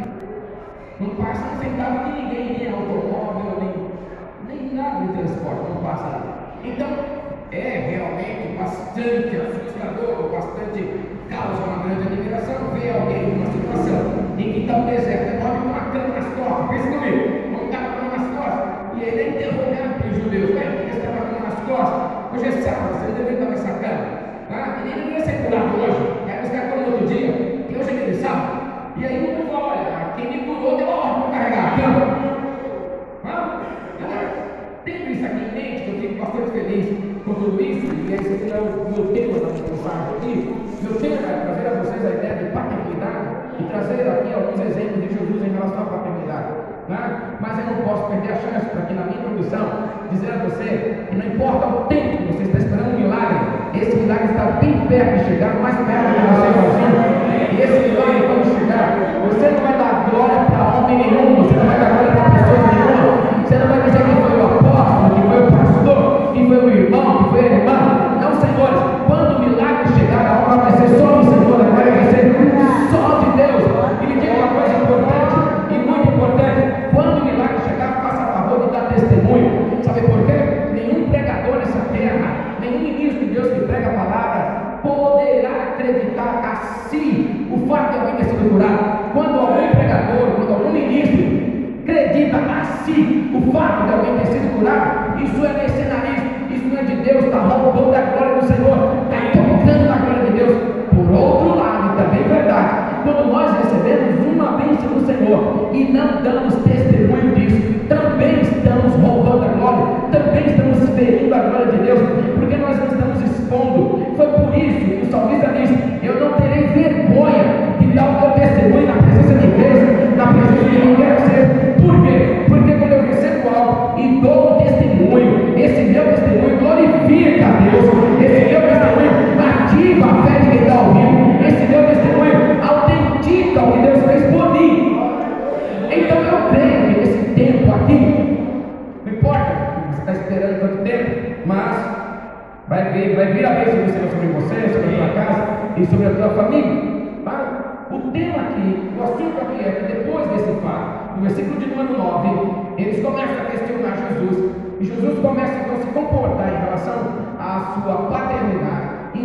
Não 0.99 1.09
passa 1.09 1.43
um 1.53 1.59
centavo 1.59 2.05
de 2.05 2.21
ninguém, 2.21 2.57
nem 2.57 2.73
automóvel, 2.73 3.57
nem, 3.59 4.57
nem 4.57 4.73
nada 4.73 5.05
de 5.05 5.13
transporte, 5.13 5.69
não 5.69 5.81
passa 5.83 6.03
nada. 6.03 6.37
Então, 6.63 6.87
é 7.51 7.89
realmente 7.91 8.57
bastante 8.57 9.35
assustador, 9.37 10.29
bastante 10.31 10.99
causa 11.29 11.63
uma 11.63 11.83
grande 11.83 12.07
admiração 12.07 12.55
ver 12.73 12.95
alguém 12.95 13.35
numa 13.35 13.51
situação 13.51 14.27
em 14.37 14.53
que 14.53 14.59
está 14.61 14.77
um 14.77 14.85
deserto, 14.85 15.39
dorme 15.41 15.61
com 15.61 15.67
uma 15.67 15.79
cama 15.91 16.07
nas 16.15 16.25
costas, 16.33 16.69
pensa 16.69 16.89
comigo, 16.89 17.63
um 17.63 17.71
cara 17.71 17.89
com 17.89 18.17
nas 18.17 18.27
costas, 18.35 18.97
e 18.97 19.03
ele 19.03 19.21
é 19.21 19.29
interrogado 19.29 20.01
pelos 20.01 20.17
judeus, 20.17 20.55
ué, 20.55 20.65
por 20.65 20.97
está 20.97 21.07
com 21.07 21.43
nas 21.43 21.59
costas? 21.65 22.06
Hoje 22.37 22.49
é 22.49 22.51
sábado, 22.61 22.93
você 22.93 23.07
não 23.07 23.15
deveria 23.15 23.39
estar 23.39 23.49
nessa 23.49 23.79
cama. 23.79 24.05
Ah, 24.51 24.77
e 24.77 24.85
nem 24.85 24.95
deveria 24.95 25.25
ser 25.25 25.43
curado 25.43 25.73
hoje, 25.81 25.97
aí 26.29 26.41
buscar 26.41 26.69
como 26.69 26.81
no 26.83 26.91
outro 26.91 27.07
dia, 27.07 27.29
e 27.67 27.75
hoje 27.75 27.89
é 27.89 27.93
aquele 27.93 28.13
sábado. 28.13 28.61
E 28.95 29.05
aí 29.07 29.23
o 29.23 29.37
povo 29.37 29.49
fala, 29.49 29.73
olha, 29.73 30.13
quem 30.15 30.29
me 30.29 30.45
curou 30.45 30.77
deu 30.77 30.87
ordem 30.87 31.31
para 31.31 31.31
carregar 31.31 31.65
a 31.65 31.81
cama. 31.81 32.05
Ah, 33.25 33.63
tendo 34.85 35.09
isso 35.09 35.25
aqui 35.25 35.35
em 35.35 35.51
mente, 35.51 35.81
que 35.81 35.89
eu 35.89 35.99
fico 35.99 36.21
bastante 36.21 36.51
feliz 36.51 36.85
com 37.25 37.33
tudo 37.33 37.59
isso, 37.59 37.87
e 37.87 38.13
esse 38.13 38.33
aqui 38.35 38.45
não 38.45 38.57
é 38.57 38.61
o 38.61 38.91
meu 38.93 39.05
tema 39.15 39.39
da 39.39 39.47
mensagem 39.57 40.09
aqui, 40.13 40.33
meu 40.83 40.93
tema 41.01 41.15
é 41.15 41.41
trazer 41.41 41.67
a 41.67 41.81
vocês 41.81 42.05
a 42.05 42.09
ideia 42.21 42.35
de 42.35 42.45
paternidade 42.51 43.27
e 43.59 43.63
trazer 43.63 44.07
aqui 44.07 44.33
alguns 44.35 44.61
exemplos 44.61 45.01
de 45.01 45.09
Jesus 45.09 45.41
em 45.41 45.53
relação 45.53 45.81
à 45.81 45.85
paternidade. 45.85 46.56
Né? 46.87 47.37
Mas 47.41 47.59
eu 47.59 47.65
não 47.65 47.83
posso 47.83 48.03
perder 48.09 48.31
a 48.31 48.35
chance 48.37 48.65
para 48.67 48.81
que 48.83 48.93
na 48.93 49.03
minha 49.03 49.19
introdução 49.19 49.67
dizer 50.09 50.31
a 50.31 50.37
você 50.37 51.05
que 51.09 51.15
não 51.17 51.25
importa 51.33 51.67
o 51.67 51.83
tempo 51.87 52.17
que 52.17 52.33
você 52.33 52.43
está 52.43 52.57
esperando 52.59 52.95
um 52.95 52.99
milagre, 53.01 53.39
esse 53.75 53.95
milagre 53.97 54.25
está 54.31 54.45
bem 54.61 54.79
perto 54.87 55.17
de 55.19 55.25
chegar, 55.25 55.55
mais 55.55 55.75
perto 55.75 56.07
de 56.07 56.19
você 56.31 56.47
sozinho. 56.55 56.95
E 57.51 57.61
esse 57.61 57.89
milagre 57.89 58.21
quando 58.27 58.59
chegar, 58.59 58.85
você 59.27 59.49
não 59.51 59.61
vai 59.67 59.77
dar 59.77 60.09
glória 60.09 60.45
para 60.45 60.77
homem 60.77 60.97
nenhum, 60.97 61.26
Thank 97.37 97.75
you. 97.75 97.76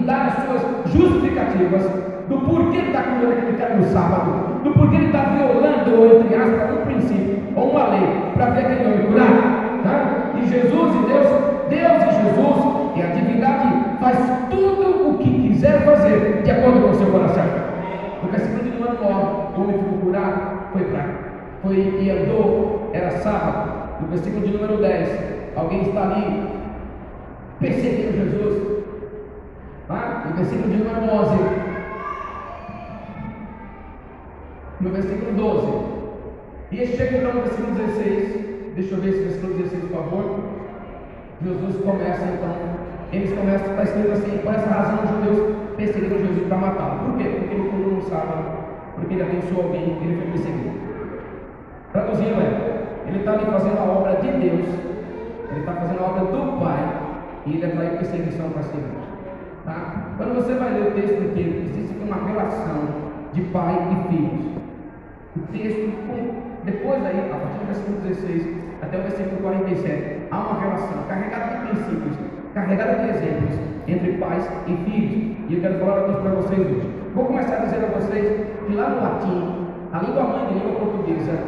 Dar 0.02 0.26
as 0.26 0.44
suas 0.44 0.92
justificativas 0.92 1.82
do 2.28 2.38
porquê 2.40 2.78
ele 2.78 2.86
está 2.88 3.02
curando 3.02 3.32
aquele 3.32 3.56
cara 3.56 3.74
no 3.76 3.84
sábado, 3.84 4.62
do 4.62 4.70
porquê 4.72 4.96
ele 4.96 5.06
está 5.06 5.22
violando, 5.22 6.00
ou 6.00 6.20
entre 6.20 6.34
aspas, 6.36 6.78
um 6.78 6.84
princípio 6.86 7.42
ou 7.56 7.70
uma 7.70 7.88
lei 7.88 8.08
para 8.34 8.50
ver 8.50 8.66
aquele 8.66 8.86
homem 8.86 9.06
curar. 9.06 9.62
Tá? 9.82 10.32
E 10.36 10.46
Jesus 10.46 10.94
e 10.94 11.06
Deus, 11.06 11.26
Deus 11.68 12.02
e 12.02 12.22
Jesus 12.22 12.96
e 12.96 13.02
a 13.02 13.06
divindade 13.06 13.98
faz 14.00 14.18
tudo 14.50 15.10
o 15.10 15.18
que 15.18 15.48
quiser 15.48 15.84
fazer 15.84 16.42
de 16.42 16.50
acordo 16.50 16.80
com 16.82 16.90
o 16.90 16.94
seu 16.94 17.06
coração. 17.06 17.44
No 18.22 18.30
versículo 18.30 18.62
de 18.62 18.70
número 18.70 18.98
9, 19.02 19.12
o 19.56 19.60
homem 19.60 19.78
ficou 19.78 19.98
curado, 19.98 20.40
foi 20.72 20.84
para 20.84 21.32
foi 21.62 21.76
e 21.76 22.10
andou, 22.10 22.90
era 22.92 23.10
sábado. 23.18 24.00
No 24.00 24.08
versículo 24.08 24.44
de 24.44 24.52
número 24.52 24.78
10, 24.78 25.56
alguém 25.56 25.82
está 25.82 26.02
ali 26.02 26.48
perseguindo 27.60 28.12
Jesus. 28.12 28.62
No 30.24 30.37
versículo 30.37 30.70
de 30.70 30.76
número 30.76 31.00
11, 31.00 31.62
no 34.80 34.90
versículo 34.90 35.32
12, 35.32 35.92
e 36.72 36.87
chega 36.87 37.18
então 37.18 37.35
no 37.35 37.42
versículo 37.42 37.74
16, 37.74 38.74
deixa 38.74 38.94
eu 38.94 39.00
ver 39.00 39.11
esse 39.11 39.20
versículo 39.20 39.54
16, 39.54 39.85
por 39.85 39.96
favor. 39.96 40.40
Jesus 41.42 41.85
começa 41.85 42.24
então, 42.24 42.54
eles 43.12 43.32
começam, 43.32 43.70
está 43.70 43.82
escrito 43.82 44.12
assim, 44.12 44.38
por 44.38 44.54
essa 44.54 44.70
razão 44.70 45.04
os 45.04 45.11
judeus 45.11 45.56
perseguiram 45.76 46.18
Jesus 46.18 46.46
para 46.46 46.56
matá-lo. 46.56 47.11
Por 47.11 47.18
quê? 47.18 47.24
Porque 47.24 47.54
ele 47.54 47.68
curou 47.68 47.92
no 47.94 48.02
sábado, 48.02 48.44
porque 48.94 49.14
ele 49.14 49.22
abençoou 49.22 49.64
alguém, 49.64 49.98
ele 50.02 50.16
foi 50.16 50.30
perseguido. 50.30 50.80
Traduzindo 51.92 52.40
é, 52.40 52.82
ele 53.08 53.18
está 53.18 53.32
ali 53.32 53.44
fazendo 53.44 53.78
a 53.78 53.82
obra 53.82 54.16
de 54.16 54.28
Deus, 54.28 54.68
ele 55.50 55.61
está 55.61 55.72
fazendo 55.72 56.00
a 56.00 56.06
obra 56.06 56.24
do 56.24 56.61
Pai, 56.61 57.02
e 57.44 57.56
ele 57.56 57.66
atrai 57.66 57.98
perseguição 57.98 58.48
para 58.50 58.62
si 58.62 58.76
mesmo. 58.76 59.01
Tá? 59.64 60.14
Quando 60.16 60.35
você 60.35 60.55
vai 60.55 60.72
ler 60.72 60.88
o 60.88 60.90
texto 60.92 61.22
inteiro, 61.22 61.62
existe 61.62 61.94
uma 62.03 62.16
relação 62.27 63.12
de 63.33 63.42
pai 63.42 63.79
e 63.92 64.09
filhos. 64.09 64.46
O 65.37 65.40
texto, 65.53 65.92
depois 66.64 67.03
daí, 67.03 67.18
a 67.20 67.37
partir 67.37 67.59
do 67.59 67.66
versículo 67.66 68.01
16 68.01 68.62
até 68.83 68.98
o 68.98 69.03
versículo 69.03 69.37
47, 69.40 70.27
há 70.31 70.38
uma 70.38 70.61
relação 70.61 71.03
carregada 71.09 71.57
de 71.57 71.66
princípios, 71.66 72.16
carregada 72.53 72.98
de 72.98 73.11
exemplos 73.11 73.55
entre 73.87 74.12
pais 74.18 74.48
e 74.66 74.77
filhos. 74.85 75.37
E 75.48 75.55
eu 75.55 75.61
quero 75.61 75.79
falar 75.79 76.03
para 76.03 76.31
vocês 76.33 76.59
hoje. 76.59 76.90
Vou 77.14 77.27
começar 77.27 77.57
a 77.57 77.64
dizer 77.66 77.85
a 77.85 77.98
vocês 77.98 78.46
que 78.66 78.75
lá 78.75 78.88
no 78.90 79.01
latim, 79.01 79.66
a 79.92 79.98
língua 80.01 80.25
mãe 80.25 80.46
de 80.46 80.55
língua 80.55 80.81
portuguesa, 80.81 81.38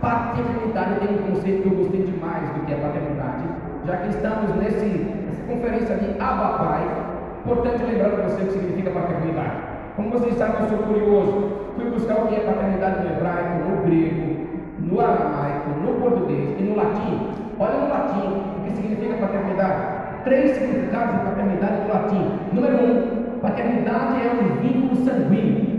paternidade 0.00 1.00
tem 1.00 1.16
um 1.16 1.32
conceito 1.32 1.62
que 1.62 1.68
eu 1.68 1.76
gostei 1.78 2.02
demais 2.02 2.48
do 2.50 2.66
que 2.66 2.72
é 2.72 2.76
paternidade, 2.76 3.44
já 3.86 3.96
que 3.96 4.08
estamos 4.08 4.54
nesse, 4.56 4.84
nessa 4.84 5.42
conferência 5.48 5.96
de 5.96 6.20
Abba 6.20 6.58
Pai, 6.58 7.05
importante 7.46 7.84
lembrar 7.84 8.10
para 8.10 8.24
você 8.24 8.42
o 8.42 8.46
que 8.46 8.52
significa 8.54 8.90
paternidade. 8.90 9.52
Como 9.94 10.10
vocês 10.10 10.34
sabem, 10.34 10.62
eu 10.62 10.68
sou 10.68 10.78
curioso, 10.78 11.72
fui 11.76 11.90
buscar 11.90 12.24
o 12.24 12.26
que 12.26 12.34
é 12.34 12.40
paternidade 12.40 13.04
no 13.04 13.14
hebraico, 13.14 13.70
no 13.70 13.82
grego, 13.86 14.46
no 14.80 15.00
aramaico, 15.00 15.70
no 15.80 16.00
português 16.00 16.56
e 16.58 16.62
no 16.64 16.74
latim. 16.74 17.30
Olha 17.60 17.78
no 17.78 17.88
latim 17.88 18.26
o 18.58 18.64
que 18.64 18.76
significa 18.76 19.14
paternidade. 19.24 19.80
Três 20.24 20.56
significados 20.56 21.20
de 21.20 21.26
paternidade 21.26 21.82
no 21.82 21.88
latim. 21.88 22.30
Número 22.52 22.76
um, 22.84 23.40
paternidade 23.40 24.26
é 24.26 24.32
um 24.32 24.60
vínculo 24.60 24.96
sanguíneo. 25.04 25.76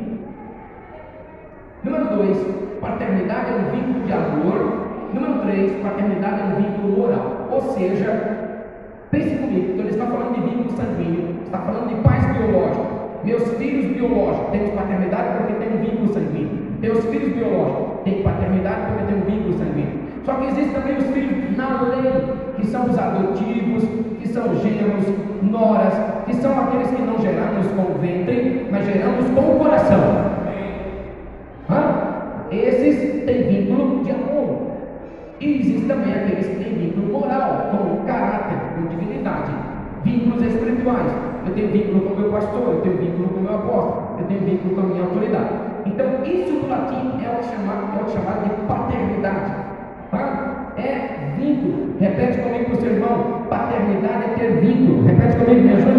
Número 1.84 2.06
dois, 2.15 2.38
paternidade 2.80 3.51
é 3.51 3.56
um 3.56 3.75
vínculo 3.75 4.06
de 4.06 4.13
amor. 4.13 4.88
Número 5.13 5.39
três, 5.41 5.84
paternidade 5.84 6.39
é 6.39 6.43
um 6.45 6.56
vínculo 6.56 6.97
moral. 6.97 7.49
Ou 7.51 7.62
seja, 7.73 8.37
pense 9.12 9.36
comigo, 9.36 9.67
quando 9.76 9.80
ele 9.80 9.89
está 9.89 10.06
falando 10.06 10.36
de 10.36 10.41
vínculo 10.41 10.72
sanguíneo, 10.78 11.36
está 11.46 11.60
falando 11.60 11.88
de 11.89 11.96
pais 12.02 12.26
biológicos. 12.38 12.88
Meus 13.24 13.43
filhos 13.58 13.86
biológicos 13.96 14.50
têm 14.52 14.70
paternidade 14.70 15.38
porque 15.38 15.54
têm 15.54 15.78
vínculo 15.78 16.13
sanguíneo. 16.13 16.58
Meus 16.80 17.06
filhos 17.06 17.34
biológicos 17.34 18.04
têm 18.04 18.24
paternidade 18.24 18.82
porque 18.88 19.12
têm 19.12 19.22
vínculo 19.22 19.58
sanguíneo. 19.58 20.00
Só 20.26 20.34
que 20.34 20.46
existem 20.48 20.74
também 20.74 20.98
os 20.98 21.08
filhos 21.08 21.58
na 21.58 21.82
lei, 21.82 22.12
que 22.58 22.67
são 22.67 22.86
os 22.86 22.98
adotivos, 22.98 23.84
que 24.20 24.28
são 24.28 24.43
gêmeos, 24.62 25.06
noras, 25.41 25.93
que 26.26 26.36
são 26.36 26.52
aqueles 26.60 26.89
que 26.89 27.02
não 27.02 27.20
geramos 27.20 27.67
com 27.67 27.93
o 27.93 27.98
ventre, 28.00 28.37
Eu 41.47 41.53
tenho 41.53 41.71
vínculo 41.71 42.01
com 42.01 42.13
o 42.13 42.19
meu 42.19 42.29
pastor, 42.29 42.73
eu 42.73 42.81
tenho 42.81 42.97
vínculo 42.97 43.29
com 43.29 43.39
o 43.39 43.43
meu 43.43 43.55
apóstolo, 43.55 44.19
eu 44.19 44.25
tenho 44.25 44.41
vínculo 44.41 44.75
com 44.75 44.81
a 44.81 44.83
minha 44.83 45.03
autoridade. 45.03 45.49
Então, 45.86 46.05
isso 46.25 46.51
no 46.51 46.67
latim 46.67 47.23
é 47.23 47.39
o 47.39 47.41
chamado, 47.41 47.97
é 47.97 48.03
o 48.03 48.10
chamado 48.10 48.43
de 48.43 48.49
paternidade. 48.67 49.53
Tá? 50.12 50.73
É 50.75 51.36
vínculo. 51.39 51.95
Repete 52.01 52.39
comigo 52.39 52.65
para 52.65 52.73
o 52.73 52.81
seu 52.81 52.91
irmão: 52.91 53.45
paternidade 53.49 54.23
é 54.25 54.36
ter 54.38 54.51
vínculo. 54.60 55.05
Repete 55.05 55.38
comigo, 55.38 55.62
me 55.62 55.73
ajuda. 55.73 55.91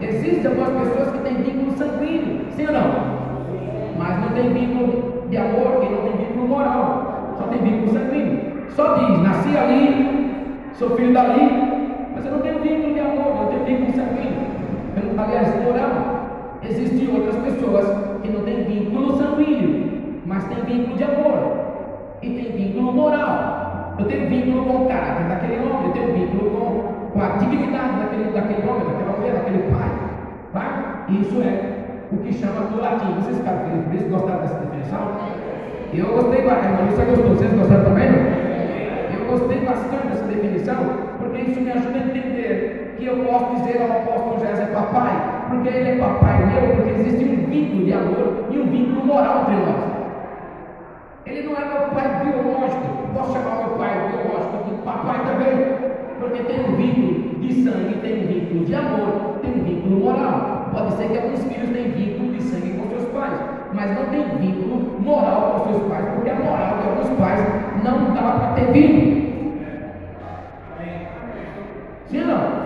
Existem 0.00 0.46
algumas 0.46 0.70
pessoas 0.70 1.10
que 1.10 1.18
têm 1.18 1.34
vínculo 1.34 1.76
sanguíneo, 1.76 2.40
sim 2.56 2.66
ou 2.66 2.72
não? 2.72 2.88
Mas 3.98 4.20
não 4.22 4.28
tem 4.30 4.50
vínculo 4.50 5.28
de 5.28 5.36
amor 5.36 5.84
e 5.84 5.92
não 5.92 6.02
tem 6.08 6.26
vínculo 6.26 6.48
moral. 6.48 7.34
Só 7.36 7.44
tem 7.48 7.60
vínculo 7.60 7.92
sanguíneo. 7.92 8.40
Só 8.70 8.94
diz: 8.94 9.20
nasci 9.20 9.54
ali, 9.58 10.30
sou 10.72 10.96
filho 10.96 11.12
dali, 11.12 11.50
mas 12.14 12.24
eu 12.24 12.32
não 12.32 12.38
tenho 12.40 12.60
vínculo 12.60 12.93
eu 13.64 13.76
vínculo 13.76 13.92
sanguíneo. 13.92 14.44
Aliás, 15.16 15.64
moral. 15.64 16.58
Existem 16.62 17.08
outras 17.14 17.36
pessoas 17.36 17.86
que 18.22 18.28
não 18.30 18.42
têm 18.44 18.64
vínculo 18.64 19.16
sanguíneo, 19.16 20.20
mas 20.24 20.44
têm 20.44 20.64
vínculo 20.64 20.96
de 20.96 21.04
amor 21.04 21.38
e 22.22 22.30
tem 22.30 22.52
vínculo 22.52 22.92
moral. 22.92 23.94
Eu 23.98 24.06
tenho 24.06 24.28
vínculo 24.28 24.64
com 24.64 24.84
o 24.84 24.88
caráter 24.88 25.28
daquele 25.28 25.56
homem, 25.58 25.86
eu 25.86 25.92
tenho 25.92 26.12
vínculo 26.14 26.50
com, 26.50 27.10
com 27.12 27.20
a 27.20 27.28
dignidade 27.36 27.98
daquele, 27.98 28.30
daquele 28.32 28.68
homem, 28.68 28.86
daquela 28.86 29.18
mulher, 29.18 29.34
daquele 29.34 29.62
pai. 29.70 29.90
Tá? 30.52 31.06
Isso 31.08 31.42
é 31.42 32.08
o 32.10 32.16
que 32.16 32.32
chama 32.32 32.66
do 32.66 32.80
latim. 32.80 33.12
Vocês 33.14 33.36
ficaram 33.36 33.58
felizes? 33.68 34.10
Gostaram 34.10 34.40
dessa 34.40 34.54
definição? 34.54 35.16
Eu 35.92 36.06
gostei, 36.06 36.40
a 36.40 36.54
irmã 36.54 36.90
Lúcia 36.90 37.04
gostou. 37.04 37.28
Vocês 37.36 37.52
gostaram 37.52 37.84
também? 37.84 38.08
Eu 39.12 39.26
gostei 39.30 39.60
bastante 39.60 40.06
dessa 40.08 40.24
definição, 40.24 40.76
porque 41.18 41.42
isso 41.42 41.60
me 41.60 41.70
ajuda 41.70 41.98
a 41.98 42.06
entender 42.06 42.63
que 43.04 43.10
eu 43.10 43.16
posso 43.18 43.56
dizer 43.56 43.82
ao 43.82 43.98
apóstolo 43.98 44.40
José 44.40 44.62
é 44.62 44.66
papai, 44.66 45.12
porque 45.50 45.68
ele 45.68 45.90
é 45.90 45.96
papai 45.96 46.46
meu, 46.46 46.76
porque 46.76 46.90
existe 46.90 47.24
um 47.24 47.50
vínculo 47.50 47.84
de 47.84 47.92
amor 47.92 48.46
e 48.50 48.58
um 48.58 48.66
vínculo 48.66 49.04
moral 49.04 49.42
entre 49.42 49.56
nós. 49.56 49.84
Ele 51.26 51.42
não 51.42 51.54
é 51.54 51.64
meu 51.66 51.88
pai 51.92 52.24
biológico. 52.24 53.12
Posso 53.12 53.32
chamar 53.34 53.56
meu 53.58 53.76
pai 53.76 54.08
biológico 54.08 54.64
de 54.64 54.74
papai 54.82 55.18
também. 55.26 55.84
Porque 56.18 56.42
tem 56.44 56.60
um 56.60 56.76
vínculo 56.76 57.40
de 57.40 57.62
sangue, 57.62 57.94
tem 58.00 58.24
um 58.24 58.26
vínculo 58.26 58.64
de 58.64 58.74
amor, 58.74 59.38
tem 59.42 59.50
um 59.52 59.64
vínculo 59.64 60.00
moral. 60.00 60.70
Pode 60.72 60.92
ser 60.94 61.08
que 61.08 61.18
alguns 61.18 61.44
filhos 61.44 61.70
tenham 61.70 61.90
vínculo 61.90 62.32
de 62.32 62.42
sangue 62.42 62.72
com 62.72 62.88
seus 62.88 63.04
pais, 63.10 63.38
mas 63.74 63.98
não 63.98 64.06
tem 64.06 64.24
vínculo 64.38 64.98
moral 65.00 65.60
com 65.60 65.72
seus 65.72 65.82
pais, 65.92 66.06
porque 66.14 66.30
a 66.30 66.34
moral 66.36 66.78
de 66.78 66.88
alguns 66.88 67.10
pais 67.18 67.40
não 67.84 68.14
dá 68.14 68.32
para 68.32 68.52
ter 68.54 68.72
vínculo. 68.72 69.24
Sim 72.06 72.20
ou 72.20 72.26
não? 72.26 72.64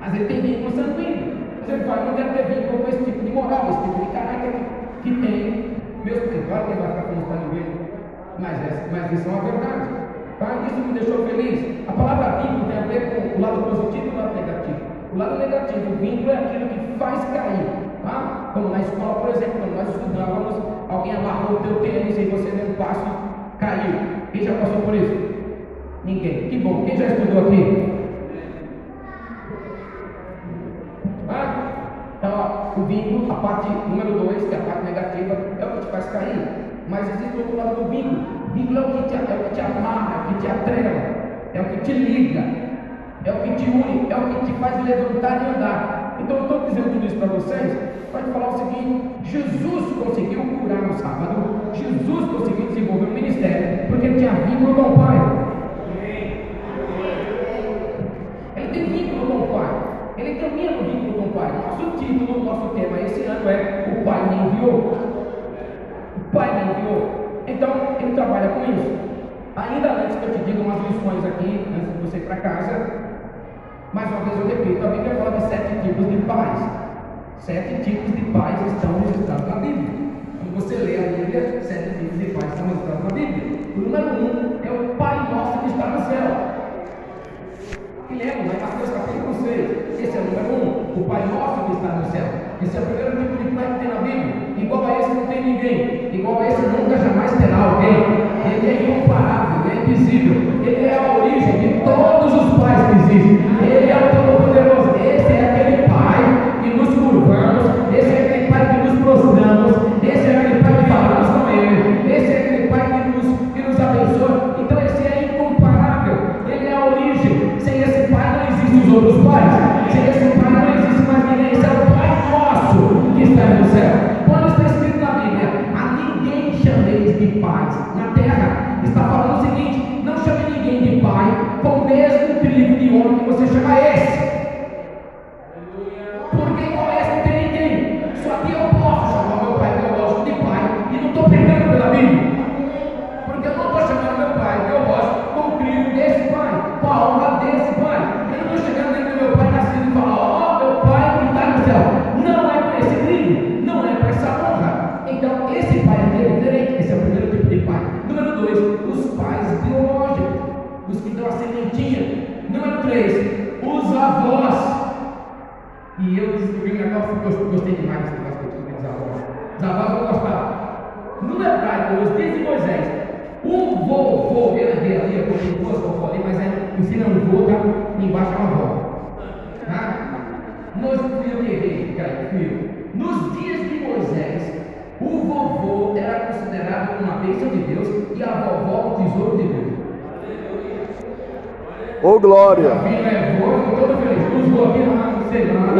Mas 0.00 0.14
ele 0.14 0.24
tem 0.24 0.40
vínculo 0.40 0.70
sanguíneo. 0.74 1.32
Você 1.64 1.76
pode 1.84 2.04
não 2.04 2.14
deve 2.14 2.30
ter 2.30 2.54
vínculo 2.54 2.82
com 2.82 2.88
esse 2.88 3.04
tipo 3.04 3.24
de 3.24 3.32
moral, 3.32 3.68
esse 3.70 3.82
tipo 3.82 4.04
de 4.04 4.10
caráter 4.10 4.52
que 5.02 5.10
tem 5.14 5.76
meus 6.04 6.18
pais. 6.18 6.44
Claro 6.48 6.64
que 6.64 6.72
ele 6.72 6.80
vai 6.80 6.90
ficar 6.90 7.02
falando 7.02 7.26
para 7.28 7.36
ninguém 7.36 7.82
mas, 8.42 8.58
mas 8.90 9.12
isso 9.12 9.28
é 9.28 9.32
uma 9.32 9.42
verdade. 9.42 9.88
Tá? 10.40 10.46
Isso 10.66 10.80
me 10.80 10.92
deixou 10.98 11.26
feliz. 11.26 11.88
A 11.88 11.92
palavra 11.92 12.42
vínculo 12.42 12.64
tem 12.66 12.78
a 12.78 12.86
ver 12.86 13.00
com 13.14 13.38
o 13.38 13.40
lado 13.40 13.62
positivo 13.62 14.06
e 14.06 14.10
o 14.10 14.16
lado 14.16 14.34
negativo. 14.34 14.80
O 15.14 15.18
lado 15.18 15.38
negativo, 15.38 15.92
o 15.92 15.96
vínculo 15.96 16.30
é 16.30 16.34
aquilo 16.34 16.68
que 16.68 16.98
faz 16.98 17.24
cair. 17.26 17.66
Tá? 18.02 18.50
Como 18.52 18.68
na 18.70 18.80
escola, 18.80 19.14
por 19.20 19.30
exemplo, 19.30 19.60
quando 19.60 19.76
nós 19.76 19.88
estudávamos, 19.88 20.54
alguém 20.88 21.14
amarrou 21.14 21.58
o 21.58 21.62
teu 21.62 21.76
tênis 21.76 22.18
e 22.18 22.24
você 22.24 22.50
deu 22.50 22.70
um 22.70 22.74
passo, 22.74 23.06
caiu. 23.60 23.94
Quem 24.32 24.42
já 24.42 24.54
passou 24.54 24.82
por 24.82 24.94
isso? 24.94 25.32
Ninguém. 26.04 26.48
Que 26.48 26.58
bom. 26.58 26.84
Quem 26.84 26.96
já 26.96 27.06
estudou 27.06 27.46
aqui? 27.46 27.92
Então, 32.18 32.72
o 32.76 32.86
vínculo, 32.86 33.32
a 33.32 33.34
parte 33.36 33.68
número 33.88 34.12
2, 34.12 34.48
que 34.48 34.54
é 34.54 34.58
a 34.58 34.62
parte 34.62 34.84
negativa, 34.84 35.34
é 35.60 35.64
o 35.64 35.70
que 35.70 35.86
te 35.86 35.92
faz 35.92 36.06
cair. 36.06 36.61
Mas 36.88 37.08
existe 37.08 37.36
outro 37.38 37.56
lado 37.56 37.82
do 37.82 37.90
vínculo. 37.90 38.22
Vínculo 38.54 38.78
é 38.78 38.82
o 38.82 38.92
que 38.92 39.08
te, 39.08 39.14
é 39.14 39.18
o 39.18 39.44
que 39.44 39.54
te 39.54 39.60
amarra, 39.60 40.14
é 40.14 40.18
o 40.20 40.34
que 40.34 40.40
te 40.40 40.50
atrela, 40.50 41.02
é 41.54 41.60
o 41.60 41.64
que 41.64 41.76
te 41.78 41.92
liga, 41.92 42.44
é 43.24 43.30
o 43.30 43.36
que 43.42 43.54
te 43.54 43.70
une, 43.70 44.10
é 44.10 44.16
o 44.16 44.28
que 44.28 44.46
te 44.46 44.52
faz 44.58 44.84
levantar 44.84 45.42
e 45.42 45.56
andar. 45.56 46.18
Então 46.20 46.36
eu 46.36 46.42
estou 46.42 46.60
dizendo 46.68 46.92
tudo 46.92 47.06
isso 47.06 47.16
para 47.16 47.28
vocês 47.28 47.92
para 48.12 48.22
te 48.22 48.30
falar 48.30 48.48
o 48.50 48.58
seguinte: 48.58 49.04
Jesus 49.24 49.92
conseguiu 50.04 50.42
curar 50.60 50.82
no 50.82 50.94
sábado, 50.98 51.72
Jesus 51.72 52.24
conseguiu 52.30 52.66
desenvolver 52.68 53.06
um 53.06 53.14
ministério, 53.14 53.88
porque 53.88 54.06
ele 54.06 54.18
tinha 54.18 54.32
vínculo 54.32 54.74
com 54.74 54.82
o 54.82 54.98
Pai. 54.98 55.42
Ele 58.56 58.68
tem 58.68 58.84
vínculo 58.84 59.26
com 59.26 59.44
o 59.44 59.48
Pai. 59.48 59.82
Ele 60.18 60.34
tem 60.34 60.48
o 60.48 60.54
mesmo 60.54 60.82
vínculo 60.84 61.12
com 61.14 61.28
o 61.28 61.32
Pai. 61.32 61.52
Nosso 61.52 61.96
título, 61.98 62.44
nosso 62.44 62.68
tema 62.74 63.00
esse 63.00 63.22
ano 63.22 63.48
é 63.48 63.98
O 63.98 64.04
Pai 64.04 64.28
me 64.28 64.46
enviou. 64.46 65.11
Pai 66.32 66.48
me 66.54 66.70
enviou. 66.72 67.42
Então, 67.46 67.70
ele 68.00 68.14
trabalha 68.14 68.48
com 68.48 68.64
isso. 68.64 69.12
Ainda 69.54 69.92
antes 69.92 70.16
que 70.16 70.24
eu 70.24 70.32
te 70.32 70.44
diga 70.44 70.62
umas 70.62 70.80
lições 70.88 71.24
aqui, 71.26 71.66
antes 71.76 71.92
de 71.92 72.02
você 72.02 72.16
ir 72.16 72.20
para 72.20 72.36
casa, 72.36 73.12
mais 73.92 74.08
uma 74.08 74.20
vez 74.20 74.40
eu 74.40 74.46
repito, 74.46 74.86
a 74.86 74.90
Bíblia 74.90 75.14
fala 75.16 75.32
de 75.32 75.42
sete 75.48 75.82
tipos 75.82 76.08
de 76.08 76.16
pais. 76.24 76.58
Sete 77.38 77.82
tipos 77.84 78.16
de 78.16 78.22
pais 78.32 78.56
estão 78.72 78.98
registrados 79.00 79.46
na 79.46 79.56
Bíblia. 79.56 79.92
Quando 80.40 80.54
você 80.54 80.76
lê 80.76 80.96
a 80.96 81.12
Bíblia, 81.12 81.60
sete 81.60 81.98
tipos 81.98 82.18
de 82.18 82.26
pais 82.32 82.52
estão 82.52 82.66
registrados 82.68 83.04
na 83.04 83.10
Bíblia. 83.10 83.60
O 83.76 83.80
número 83.80 84.06
um 84.06 84.60
é 84.64 84.70
o 84.70 84.94
Pai 84.96 85.16
Nosso 85.30 85.58
que 85.58 85.66
está 85.66 85.86
no 85.86 86.00
céu. 86.08 86.28
E 88.08 88.14
lembra, 88.14 88.42
né? 88.44 88.58
Mateus 88.62 88.88
capítulo 88.88 89.34
6. 89.34 90.00
Esse 90.00 90.16
é 90.16 90.20
o 90.20 90.24
número 90.24 90.64
um, 90.64 91.00
o 91.00 91.04
Pai 91.04 91.26
Nosso 91.26 91.64
que 91.66 91.72
está 91.72 91.88
no 91.88 92.10
céu. 92.10 92.24
Esse 92.62 92.76
é 92.76 92.80
o 92.80 92.86
primeiro 92.86 93.16
tipo 93.20 93.44
de 93.44 93.50
pai 93.54 93.66
que 93.66 93.78
tem 93.80 93.88
na 93.88 94.00
Bíblia. 94.00 94.34
Igual 94.56 94.86
a 94.86 94.98
esse 94.98 95.10
não 95.12 95.26
tem 95.26 95.44
ninguém. 95.44 95.61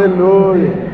Aleluia. 0.03 0.92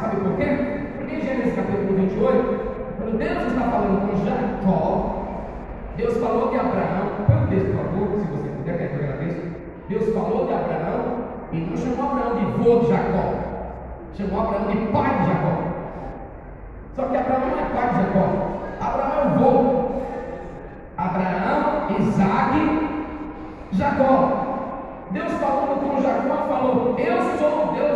Sabe 0.00 0.16
por 0.16 0.36
quê? 0.36 0.48
Porque 0.96 1.14
em 1.14 1.20
Gênesis 1.20 1.54
capítulo 1.54 1.96
28, 1.96 2.76
quando 2.98 3.18
Deus 3.18 3.46
está 3.46 3.60
falando 3.70 4.08
com 4.08 4.24
Jacó, 4.24 5.16
Deus 5.96 6.16
falou 6.18 6.50
de 6.50 6.56
Abraão, 6.56 7.24
põe 7.26 7.36
o 7.36 7.46
texto, 7.46 7.72
por 7.72 7.84
favor, 7.84 8.20
se 8.20 8.26
você 8.26 8.48
puder, 8.48 8.78
quer 8.78 8.88
que 8.88 8.96
eu 8.96 9.04
agradeça. 9.04 9.42
Deus 9.88 10.14
falou 10.14 10.46
de 10.46 10.52
Abraão 10.52 11.26
e 11.52 11.56
não 11.58 11.76
chamou 11.76 12.10
Abraão 12.10 12.36
de 12.36 12.44
vô 12.58 12.78
de 12.80 12.88
Jacó, 12.88 13.34
chamou 14.16 14.40
Abraão 14.40 14.66
de 14.66 14.76
pai 14.92 15.18
de 15.18 15.26
Jacó. 15.26 15.52
Só 16.94 17.02
que 17.04 17.16
Abraão 17.16 17.40
não 17.40 17.58
é 17.58 17.64
pai 17.74 17.88
de 17.88 17.96
Jacó, 17.96 18.56
Abraão 18.80 19.20
é 19.20 19.26
o 19.26 19.38
vô. 19.38 19.86
Abraão, 20.98 21.88
Isaac, 21.98 22.88
Jacó. 23.72 24.46
Deus 25.10 25.32
falando 25.32 25.80
com 25.80 26.02
Jacó 26.02 26.36
falou: 26.48 26.96
Eu 26.98 27.22
sou 27.38 27.68
o 27.68 27.72
Deus 27.74 27.95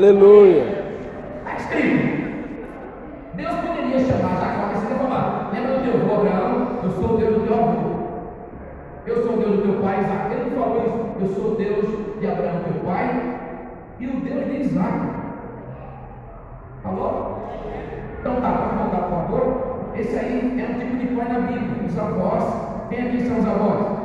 Aleluia. 0.00 0.64
Deus 3.34 3.54
poderia 3.56 4.00
chamar 4.00 4.40
Jacó, 4.40 4.68
mas 4.72 4.78
você 4.80 4.94
falar: 4.94 5.50
Lembra 5.52 5.76
do 5.76 5.82
teu 5.84 6.00
avô 6.00 6.14
Abraão? 6.14 6.68
Eu 6.82 6.90
sou 6.90 7.14
o 7.14 7.16
Deus 7.18 7.34
do 7.34 7.40
teu 7.46 7.54
avô. 7.54 7.90
Eu 9.06 9.22
sou 9.22 9.34
o 9.34 9.36
Deus 9.36 9.56
do 9.56 9.62
teu 9.62 9.82
pai 9.82 10.00
Isaac. 10.00 10.32
Ele 10.32 10.56
não 10.56 10.62
falou 10.62 10.78
isso. 10.86 11.20
Eu 11.20 11.28
sou 11.28 11.52
o 11.52 11.56
Deus 11.56 12.18
de 12.18 12.26
Abraão, 12.26 12.62
teu 12.64 12.82
pai, 12.82 13.38
e 14.00 14.06
o 14.06 14.20
Deus 14.20 14.44
de 14.46 14.60
Isaac. 14.62 15.00
Falou? 16.82 17.38
Então 18.20 18.40
tá, 18.40 18.50
vamos 18.52 18.80
voltar 18.80 19.02
por 19.02 19.10
favor. 19.10 19.80
Esse 19.98 20.18
aí 20.18 20.62
é 20.62 20.64
um 20.64 20.78
tipo 20.78 20.96
de 20.96 21.14
pai 21.14 21.28
na 21.28 21.40
Bíblia. 21.40 21.86
Os 21.86 21.98
avós. 21.98 22.44
Quem 22.88 23.06
aqui 23.06 23.28
são 23.28 23.38
os 23.38 23.46
avós? 23.46 23.98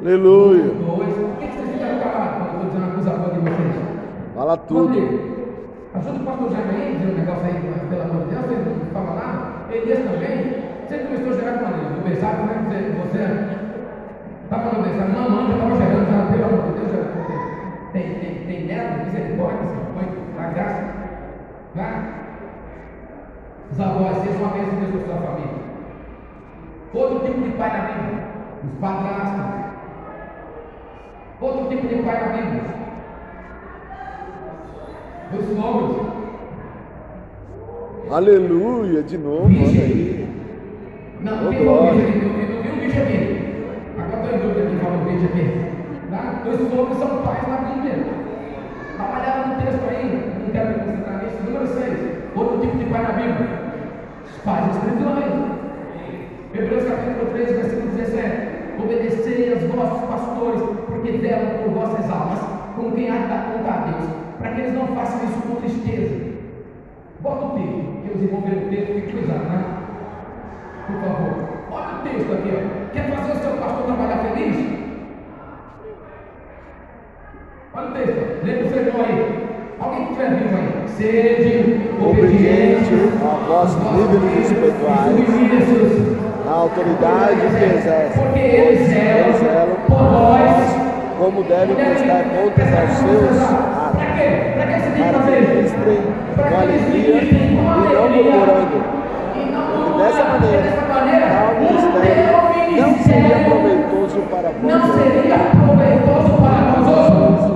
Aleluia. 0.00 0.64
Dois. 0.64 1.14
Por 1.14 1.36
que 1.38 1.46
que 1.46 1.58
vocês 1.58 1.70
ficaram 1.70 2.00
calados 2.00 2.38
quando 2.38 2.48
eu 2.48 2.66
estou 2.66 2.70
dizendo 2.70 2.94
com 2.94 3.00
os 3.00 3.06
avós 3.06 3.34
de 3.34 3.38
vocês? 3.38 3.94
Fala 4.34 4.53
tudo. 4.66 4.86
Rodrigo, 4.86 5.34
ajuda 5.94 6.30
o 6.30 6.50
Jaime 6.50 6.70
aí, 6.70 6.96
dizer 6.96 7.12
um 7.12 7.18
negócio 7.18 7.44
aí, 7.44 7.88
pelo 7.88 8.02
amor 8.02 8.24
de 8.24 8.30
Deus, 8.30 8.44
você 8.44 8.54
não 8.54 8.92
fala 8.92 9.14
nada. 9.14 9.74
Elias 9.74 9.98
também. 9.98 10.64
Você 10.86 10.98
começou 10.98 11.32
a 11.32 11.36
gerar 11.36 11.58
quando? 11.58 11.96
No 11.96 12.02
berçário, 12.02 12.38
como 12.38 12.50
é 12.50 12.54
que 12.54 12.92
você, 13.00 13.22
estava 14.44 14.76
no 14.76 14.82
berçário? 14.82 15.14
Mamãe 15.14 15.46
já 15.46 15.54
estava 15.54 15.76
gerando, 15.76 16.10
já, 16.10 16.26
pelo 16.30 16.44
amor 16.44 16.62
de 16.64 16.72
Deus, 16.78 16.92
já, 16.92 17.90
tem, 17.92 18.14
tem, 18.14 18.46
tem 18.46 18.66
neto, 18.66 19.04
misericórdia, 19.06 19.68
Senhor, 19.68 19.84
a 20.38 20.48
graça. 20.48 20.84
Vai. 21.74 22.14
Os 23.72 23.80
avós, 23.80 24.16
sejam 24.18 24.42
uma 24.42 24.52
bênção 24.52 24.78
de 24.78 24.86
Deus 24.86 25.04
sua 25.04 25.16
família. 25.16 25.64
Outro 26.92 27.26
tipo 27.26 27.40
de 27.40 27.50
pai 27.56 27.70
na 27.70 27.84
Bíblia, 27.86 28.24
os 28.62 28.78
padrastos. 28.78 29.64
Outro 31.40 31.68
tipo 31.68 31.88
de 31.88 32.02
pai 32.02 32.20
na 32.20 32.32
Bíblia. 32.36 32.83
Aleluia. 38.14 39.02
De 39.02 39.18
novo, 39.18 39.46
olha 39.46 39.82
aí. 39.82 40.28
Não, 41.20 41.50
quem 41.50 41.64
glória. 41.64 41.90
falou 41.90 41.94
bicho 41.94 42.26
aqui? 42.28 42.52
Eu 42.54 42.62
vi 42.62 42.68
um 42.68 42.78
bicho 42.78 43.02
aqui. 43.02 43.18
Agora 43.98 44.22
estou 44.22 44.38
em 44.38 44.42
dúvida 44.42 44.70
quem 44.70 44.78
falou 44.78 45.00
aqui. 45.00 45.44
Tá? 46.10 46.20
Os 46.48 46.56
sogros 46.70 46.98
são 46.98 47.22
pais 47.22 47.48
na 47.48 47.56
Bíblia. 47.56 48.04
Trabalharam 48.94 49.48
no 49.48 49.54
texto 49.62 49.82
aí, 49.88 50.04
não 50.38 50.50
quero 50.52 50.68
me 50.68 50.74
concentrar 50.74 51.24
nisso. 51.24 51.42
Número 51.44 51.66
6. 51.66 51.98
Outro 52.36 52.60
tipo 52.60 52.76
de 52.78 52.84
pai 52.84 53.02
na 53.02 53.12
Bíblia. 53.12 53.48
Os 54.24 54.36
pais 54.44 54.76
espirituais. 54.76 55.34
Hebreus 56.54 56.84
capítulo 56.84 57.30
3, 57.32 57.50
versículo 57.50 57.90
17. 57.96 58.54
Obedecei 58.78 59.52
aos 59.54 59.62
vossos 59.64 60.08
pastores, 60.08 60.62
porque 60.86 61.18
deram 61.18 61.64
por 61.64 61.72
vossas 61.72 62.08
almas, 62.08 62.38
com 62.76 62.92
quem 62.92 63.10
há 63.10 63.16
de 63.16 63.28
dar 63.28 63.50
conta 63.50 63.70
a 63.70 63.76
Deus, 63.90 64.23
para 64.44 64.52
que 64.52 64.60
eles 64.60 64.74
não 64.74 64.88
façam 64.88 65.24
isso 65.24 65.40
com 65.40 65.54
tristeza. 65.54 66.16
Bota 67.20 67.46
o 67.46 67.50
texto, 67.52 68.02
que 68.02 68.10
os 68.14 68.22
irmãos 68.22 68.44
verem 68.44 68.66
o 68.66 68.68
texto, 68.68 68.92
fique 68.92 69.12
cruzado, 69.12 69.44
né? 69.44 69.64
Por 70.86 70.96
favor. 71.00 71.32
Olha 71.70 71.94
o 71.94 72.02
texto 72.02 72.30
aqui, 72.30 72.52
ó. 72.52 72.92
Quer 72.92 73.08
fazer 73.08 73.32
o 73.32 73.36
seu 73.36 73.52
pastor 73.52 73.86
trabalhar 73.86 74.18
feliz? 74.18 74.56
Olha 77.72 77.88
o 77.88 77.92
texto, 77.92 78.44
lê 78.44 78.62
o 78.62 78.68
sermão 78.68 79.00
aí. 79.06 79.48
Alguém 79.80 80.04
que 80.04 80.12
estiver 80.12 80.34
vivo 80.34 80.56
aí. 80.58 80.88
Sede 80.88 81.80
Obediente 82.06 82.94
a 83.22 83.46
vossos 83.46 83.80
líderes 83.96 84.50
espirituais, 84.50 85.08
a 86.46 86.52
autoridade 86.52 87.40
que 87.40 87.64
exercem, 87.64 88.22
porque 88.22 88.38
eles 88.40 88.88
zelam 88.88 89.76
por 89.88 89.96
vós. 89.96 90.84
como 91.18 91.42
devem 91.44 91.74
prestar 91.74 92.24
contas 92.24 92.68
aos 92.74 92.92
seus 92.98 93.83
Para 94.14 94.22
quê? 94.22 94.52
Para 94.54 94.66
que 94.66 94.80
você 94.80 94.90
tem 94.90 94.94
que 94.94 95.10
para 95.10 95.18
que 95.18 95.24
fazer? 95.24 95.40
ministrem 95.40 95.98
Para 96.36 96.44
com 96.44 96.56
que 96.56 96.62
eles 96.62 96.82
alegria 96.82 97.14
ministrem 97.14 97.50
e 97.50 97.54
não 97.56 97.72
alegria. 97.72 98.32
murmurando. 98.32 98.76
E 99.34 99.50
não 99.50 99.64
E 99.64 99.76
murmurando. 99.76 99.98
dessa 100.04 100.24
maneira, 100.24 101.26
tal 101.34 101.46
o 101.50 101.60
ministério 101.60 102.14
teu 102.14 102.82
não 102.82 102.94
seria 102.98 103.36
ministério 103.36 103.44
proveitoso 103.50 104.20
para 104.30 104.48
vós. 104.50 104.62
não 104.62 104.82
seria 104.94 105.38
proveitoso 105.50 106.32
para 106.42 106.60
nós 106.80 107.50
e. 107.50 107.54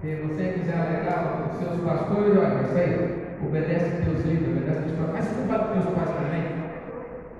Se 0.00 0.16
você 0.16 0.44
quiser 0.58 0.74
alegar 0.76 1.46
os 1.52 1.58
seus 1.58 1.80
pastores, 1.82 2.36
olha, 2.36 2.62
isso 2.64 2.76
aí, 2.76 3.36
obedece 3.46 4.02
teus 4.02 4.24
líderes, 4.24 4.48
obedece 4.56 4.80
teus 4.82 4.98
pastores. 4.98 5.12
Mas 5.14 5.24
se 5.24 5.34
tu 5.34 5.48
fala 5.48 5.64
teus 5.72 5.84
pais 5.94 6.10
também, 6.10 6.44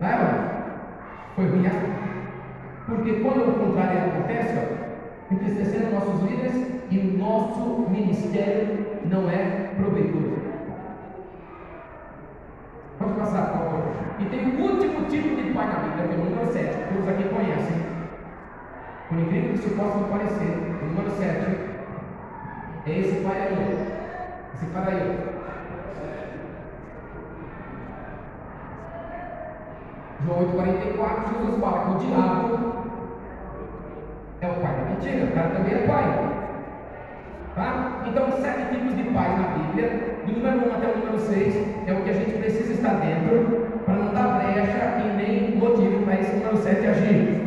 vai, 0.01 0.15
olha, 0.15 0.62
foi 1.35 1.45
assim. 1.67 1.93
Porque 2.87 3.13
quando 3.21 3.49
o 3.49 3.53
contrário 3.55 3.99
acontece, 4.01 4.55
ó, 4.59 5.35
entristecendo 5.35 5.95
nossos 5.95 6.21
líderes 6.29 6.83
e 6.91 6.99
o 6.99 7.19
nosso 7.19 7.91
ministério 7.91 8.87
não 9.05 9.31
é 9.31 9.71
proveitoso. 9.77 10.33
Pode 12.99 13.13
passar, 13.15 13.47
por 13.47 13.59
favor. 13.59 13.83
E 14.21 14.25
tem 14.27 14.47
o 14.47 14.61
último 14.61 15.09
tipo 15.09 15.35
de 15.37 15.53
pai 15.53 15.67
na 15.67 15.79
Bíblia, 15.81 16.09
que 16.09 16.15
é 16.15 16.19
o 16.19 16.25
número 16.25 16.53
7, 16.53 16.77
todos 16.93 17.09
aqui 17.09 17.25
conhecem. 17.29 17.83
Por 19.09 19.19
incrível 19.19 19.51
que 19.51 19.59
isso 19.59 19.77
possa 19.77 19.99
parecer, 20.05 20.57
o 20.83 20.87
número 20.87 21.11
7 21.11 21.73
é 22.87 22.99
esse 22.99 23.21
pai 23.23 23.41
aí. 23.41 23.87
Esse 24.55 24.67
pai 24.67 24.95
aí. 24.95 25.33
João 30.25 30.39
8,44, 30.39 31.35
Jesus 31.35 31.61
fala 31.61 31.85
que 31.85 31.91
o 31.91 32.07
diabo 32.07 32.73
é 34.41 34.47
o 34.47 34.55
pai 34.55 34.75
da 34.75 34.85
mentira, 34.91 35.25
o 35.25 35.33
cara 35.33 35.51
também 35.51 35.75
é 35.75 35.87
pai. 35.87 36.33
Tá? 37.57 38.03
Então, 38.07 38.31
sete 38.41 38.75
tipos 38.75 38.97
de 38.97 39.03
pais 39.05 39.41
na 39.41 39.49
Bíblia, 39.49 40.19
do 40.27 40.33
número 40.33 40.71
1 40.71 40.75
até 40.75 40.87
o 40.87 40.99
número 40.99 41.19
6, 41.19 41.57
é 41.87 41.93
o 41.93 42.03
que 42.03 42.11
a 42.11 42.13
gente 42.15 42.39
precisa 42.39 42.73
estar 42.73 42.95
dentro 42.95 43.81
para 43.85 43.95
não 43.95 44.15
dar 44.15 44.39
brecha 44.39 45.03
e 45.05 45.17
nem 45.17 45.57
motivo 45.57 46.05
para 46.05 46.21
esse 46.21 46.37
número 46.37 46.57
7 46.57 46.87
agir. 46.87 47.43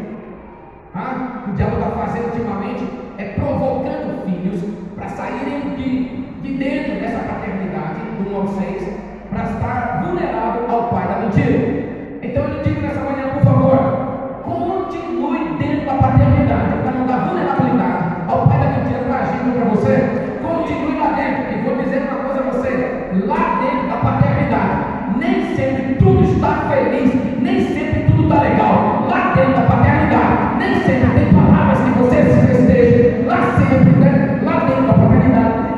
Tá? 0.94 1.46
O 1.48 1.56
diabo 1.56 1.78
está 1.78 1.92
fazendo 1.92 2.26
ultimamente 2.26 2.90
é 3.18 3.26
provocando 3.40 4.26
filhos 4.26 4.62
para 4.96 5.10
saírem 5.10 5.76
de, 5.76 6.06
de 6.42 6.58
dentro 6.58 7.00
dessa 7.00 7.20
paternidade 7.20 8.02
do 8.20 8.32
1 8.32 8.36
ao 8.36 8.48
6, 8.48 8.90
para 9.30 9.44
estar 9.44 10.04
vulnerável 10.04 10.70
ao 10.70 10.90
pai 10.90 11.08
da 11.08 11.20
mentira. 11.22 11.95
Então 12.36 12.50
eu 12.50 12.58
lhe 12.58 12.64
digo 12.66 12.82
nessa 12.82 13.00
manhã, 13.00 13.30
por 13.34 13.44
favor, 13.44 14.44
continue 14.44 15.58
dentro 15.58 15.86
da 15.86 15.94
paternidade, 15.94 16.74
para 16.84 16.92
não 16.92 17.08
dar 17.08 17.30
vulnerabilidade 17.30 18.28
ao 18.28 18.46
pai 18.46 18.60
da 18.60 18.72
mentira 18.72 19.00
para 19.08 19.20
agir 19.20 19.40
contra 19.40 19.64
você. 19.64 20.40
Continue 20.44 21.00
lá 21.00 21.14
dentro, 21.14 21.54
e 21.54 21.64
vou 21.64 21.82
dizer 21.82 22.02
uma 22.02 22.26
coisa 22.26 22.42
a 22.42 22.52
você: 22.52 23.08
lá 23.26 23.62
dentro 23.62 23.88
da 23.88 23.96
paternidade, 24.04 24.86
nem 25.18 25.56
sempre 25.56 25.96
tudo 25.96 26.24
está 26.26 26.68
feliz, 26.68 27.14
nem 27.40 27.68
sempre 27.68 28.04
tudo 28.12 28.24
está 28.24 28.42
legal. 28.42 29.08
Lá 29.10 29.34
dentro 29.34 29.54
da 29.54 29.62
paternidade, 29.62 30.58
nem 30.60 30.76
sempre 30.84 31.10
tem 31.18 31.34
palavras 31.34 31.80
que 31.80 32.00
você 32.00 32.22
se 32.22 32.48
festeja, 32.48 33.24
lá 33.28 33.56
sempre, 33.56 33.92
né? 33.96 34.40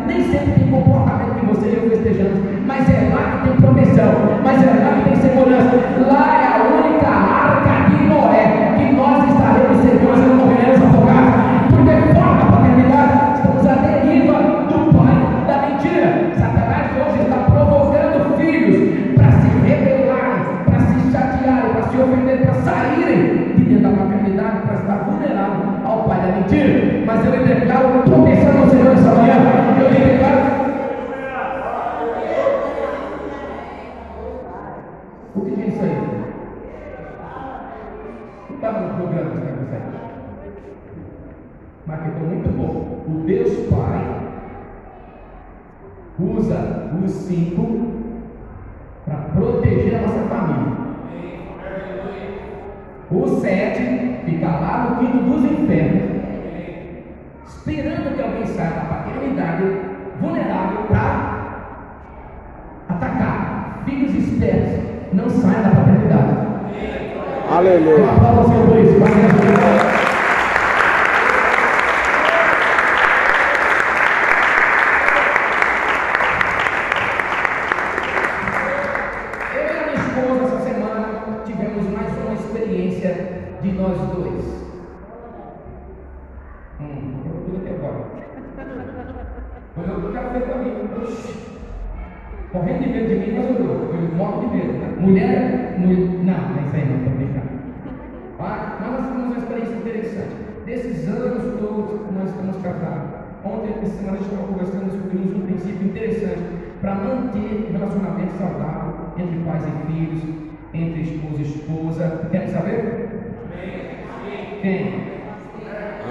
nem 0.07 0.23
sempre 0.23 0.53
tem 0.53 0.71
comportamento 0.71 1.39
que 1.39 1.45
você 1.45 1.67
e 1.67 1.75
eu 1.75 1.89
festejamos, 1.91 2.39
mas 2.65 2.89
é 2.89 3.13
lá 3.13 3.41
que 3.43 3.47
tem 3.47 3.57
proteção, 3.57 4.39
mas 4.43 4.63
é 4.63 4.65
lá 4.65 5.01
que 5.03 5.06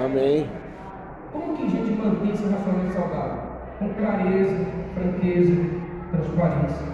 Amém. 0.03 0.49
Como 1.31 1.55
que 1.55 1.63
a 1.63 1.69
gente 1.69 1.91
mantém 1.91 2.31
esse 2.31 2.43
relacionamento 2.43 2.93
saudável? 2.93 3.37
Com 3.77 3.89
clareza, 3.89 4.65
franqueza, 4.95 5.53
transparência. 6.09 6.87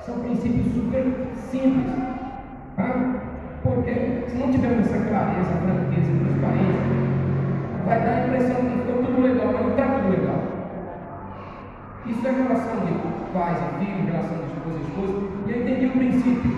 São 0.00 0.18
princípios 0.18 0.66
super 0.74 1.04
simples. 1.36 1.92
Tá? 2.74 3.20
Porque 3.62 3.92
se 4.26 4.36
não 4.36 4.50
tivermos 4.50 4.86
essa 4.86 4.98
clareza, 5.04 5.50
franqueza 5.62 6.10
e 6.10 6.18
transparência, 6.24 6.82
vai 7.86 8.00
dar 8.00 8.10
a 8.10 8.26
impressão 8.26 8.56
que 8.56 8.78
ficou 8.78 9.04
tudo 9.04 9.22
legal, 9.22 9.52
mas 9.52 9.62
não 9.62 9.70
está 9.70 9.86
tudo 9.86 10.10
legal. 10.10 10.42
Isso 12.06 12.26
é 12.26 12.30
relação 12.32 12.84
de 12.84 12.92
pais 13.32 13.58
e 13.58 13.84
filhos, 13.84 14.06
relação 14.06 14.38
de 14.38 14.44
esposa 14.44 14.78
e 14.78 14.82
esposa. 14.82 15.28
E 15.46 15.50
eu 15.52 15.62
entendi 15.62 15.86
o 15.86 15.90
princípio. 15.92 16.50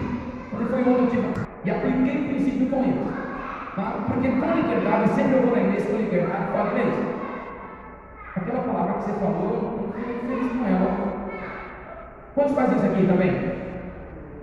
Quando 0.51 0.71
foi 0.71 0.81
onde 0.81 1.03
motivo? 1.03 1.47
E 1.67 1.71
apliquei 1.71 2.17
o 2.17 2.29
princípio 2.29 2.67
com 2.71 2.83
eles. 2.83 3.30
Porque 3.75 4.27
está 4.27 4.55
liberdade, 4.55 5.09
sempre 5.11 5.37
eu 5.37 5.43
vou 5.43 5.55
na 5.55 5.63
igreja 5.63 5.87
com 5.87 5.97
liberdade, 5.97 6.53
falo, 6.53 6.71
inglês. 6.71 6.95
Aquela 8.37 8.63
palavra 8.63 8.95
que 8.95 9.03
você 9.03 9.13
falou, 9.21 9.51
eu 9.79 9.93
fiquei 9.95 10.19
feliz 10.27 10.53
com 10.53 10.67
ela. 10.67 10.91
É, 10.91 11.51
Quantos 12.35 12.55
fazem 12.55 12.77
isso 12.77 12.87
aqui 12.87 13.07
também? 13.07 13.33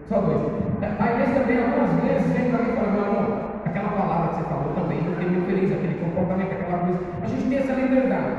Só 0.07 0.21
dois. 0.21 0.41
A 0.81 1.11
igreja 1.11 1.39
também, 1.41 1.57
algumas 1.59 1.91
vezes, 2.03 2.31
vem 2.31 2.51
para 2.51 2.63
mim 2.63 2.71
e 2.71 2.75
fala, 2.75 2.91
meu 2.91 3.05
amor, 3.05 3.27
aquela 3.65 3.89
palavra 3.89 4.29
que 4.29 4.35
você 4.35 4.43
falou 4.49 4.73
também, 4.73 5.03
eu 5.05 5.11
fiquei 5.11 5.29
muito 5.29 5.45
feliz, 5.45 5.71
aquele 5.73 5.99
comportamento, 5.99 6.51
aquela 6.53 6.79
coisa. 6.79 6.99
A 7.21 7.27
gente 7.27 7.49
tem 7.49 7.57
essa 7.57 7.73
liberdade. 7.73 8.31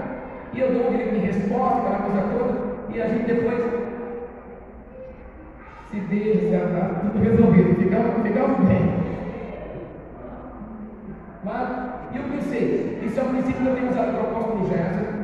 E 0.54 0.60
eu 0.60 0.72
dou 0.72 0.88
o 0.88 0.90
direito 0.90 1.14
de 1.14 1.26
resposta, 1.26 1.80
aquela 1.80 1.98
coisa 1.98 2.22
toda, 2.32 2.94
e 2.94 3.02
a 3.02 3.08
gente 3.08 3.26
depois 3.26 3.60
se 5.90 6.00
deixa, 6.00 6.58
tá? 6.58 7.00
tudo 7.00 7.22
resolvido, 7.22 7.76
ficamos, 7.76 8.22
ficamos 8.22 8.68
bem. 8.68 9.07
Claro? 11.42 11.88
E 12.12 12.16
eu 12.16 12.24
pensei, 12.24 13.00
isso 13.04 13.20
é 13.20 13.22
um 13.22 13.28
princípio 13.28 13.62
que 13.62 13.66
eu 13.68 13.74
tenho 13.76 13.90
usado 13.90 14.10
a 14.10 14.12
propósito 14.12 14.58
do 14.58 14.68
Gerson 14.68 15.18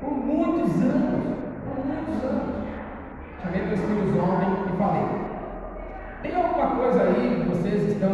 por 0.00 0.10
muitos 0.10 0.82
anos. 0.82 1.24
Por 1.64 1.86
muitos 1.86 2.24
anos. 2.24 2.64
Chamei 3.42 3.62
meus 3.62 3.80
filhos 3.80 4.16
homens 4.16 4.58
e 4.72 4.76
falei: 4.76 5.24
tem 6.22 6.34
alguma 6.34 6.76
coisa 6.76 7.02
aí 7.02 7.42
que 7.42 7.48
vocês 7.50 7.92
estão. 7.92 8.10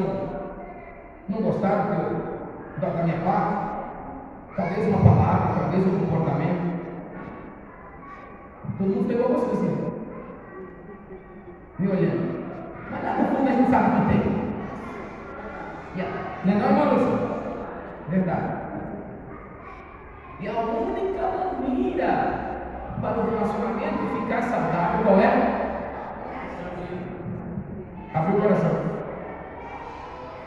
não 1.29 1.43
gostaram 1.43 1.95
eu, 1.95 2.81
da, 2.81 2.89
da 2.89 3.03
minha 3.05 3.19
parte? 3.21 3.71
Talvez 4.57 4.89
uma 4.89 4.99
palavra, 4.99 5.61
talvez 5.61 5.87
um 5.87 5.99
comportamento. 6.01 6.71
Todo 8.77 8.89
mundo 8.89 9.09
pegou 9.09 9.29
vocês, 9.29 9.53
assim, 9.53 9.93
me 11.79 11.89
olhando. 11.89 12.41
Mas 12.91 13.05
lá 13.05 13.17
no 13.17 13.37
fundo 13.37 13.49
a 13.49 13.53
gente 13.53 13.71
sabe 13.71 13.91
que 13.91 14.13
tem. 14.13 14.41
Yeah. 15.97 16.31
Não 16.45 16.53
é 16.53 16.57
não, 16.57 17.30
verdade. 18.11 18.61
E 20.41 20.49
a 20.49 20.53
única 20.53 21.23
maneira 21.63 22.51
para 23.01 23.21
o 23.21 23.31
relacionamento 23.31 24.21
ficar 24.21 24.43
saudável, 24.43 25.05
qual 25.05 25.19
é? 25.21 25.61
Abre 28.13 28.37
o 28.37 28.41
coração. 28.41 28.91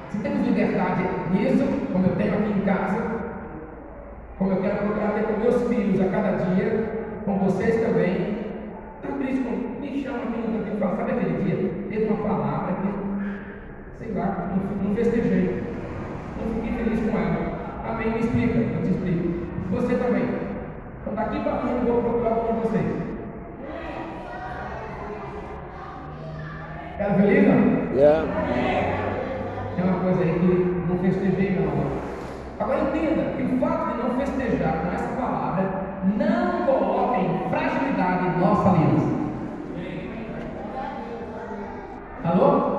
Se 0.09 0.18
temos 0.20 0.45
liberdade 0.45 1.03
nisso, 1.32 1.66
como 1.91 2.05
eu 2.05 2.16
tenho 2.16 2.34
aqui 2.34 2.51
em 2.51 2.61
casa, 2.61 3.01
como 4.38 4.51
eu 4.51 4.61
quero 4.61 4.78
procurar 4.78 5.14
ter 5.14 5.24
com 5.24 5.39
meus 5.39 5.68
filhos 5.68 6.01
a 6.01 6.09
cada 6.09 6.32
dia, 6.32 7.22
com 7.26 7.39
vocês 7.39 7.82
também, 7.82 8.38
então 8.99 9.18
por 9.18 9.26
isso 9.26 9.41
me 9.41 10.03
chama 10.03 10.24
aqui 10.24 10.47
no 10.47 10.64
tempo 10.66 10.78
passado, 10.78 10.97
sabe 10.97 11.11
aquele 11.11 11.43
dia? 11.43 11.72
Teve 11.89 12.11
uma 12.11 12.28
palavra 12.28 12.76
que, 12.76 14.03
sei 14.03 14.14
lá, 14.14 14.49
não 14.84 14.95
festejei, 14.95 15.64
não 16.38 16.53
fiquei 16.55 16.84
feliz 16.84 16.99
com 17.09 17.18
ela. 17.18 17.52
Amém? 17.86 18.11
Me 18.11 18.19
explica, 18.19 18.59
eu 18.59 18.81
te 18.81 18.89
explico. 18.89 19.45
Você 19.71 19.95
também. 19.95 20.23
Então 21.01 21.15
daqui 21.15 21.39
para 21.41 21.57
frente 21.57 21.88
eu 21.88 21.93
vou 21.93 22.03
procurar 22.03 22.36
com 22.36 22.53
vocês. 22.61 23.03
Tá 26.97 27.05
feliz, 27.15 27.47
não? 27.47 27.97
Yeah. 27.97 28.25
Tem 29.75 29.84
uma 29.84 29.99
coisa 29.99 30.21
aí 30.21 30.39
que 30.39 30.86
não 30.88 30.97
festejei 30.99 31.59
não. 31.59 32.03
Agora 32.59 32.79
entenda 32.79 33.23
que 33.36 33.43
o 33.43 33.59
fato 33.59 33.91
de 33.91 34.03
não 34.03 34.19
festejar 34.19 34.73
com 34.81 34.95
essa 34.95 35.07
palavra 35.15 35.84
não 36.17 36.65
coloca 36.65 37.19
em 37.19 37.49
fragilidade 37.49 38.39
nossa 38.39 38.69
aliança. 38.69 39.13
Alô? 42.23 42.73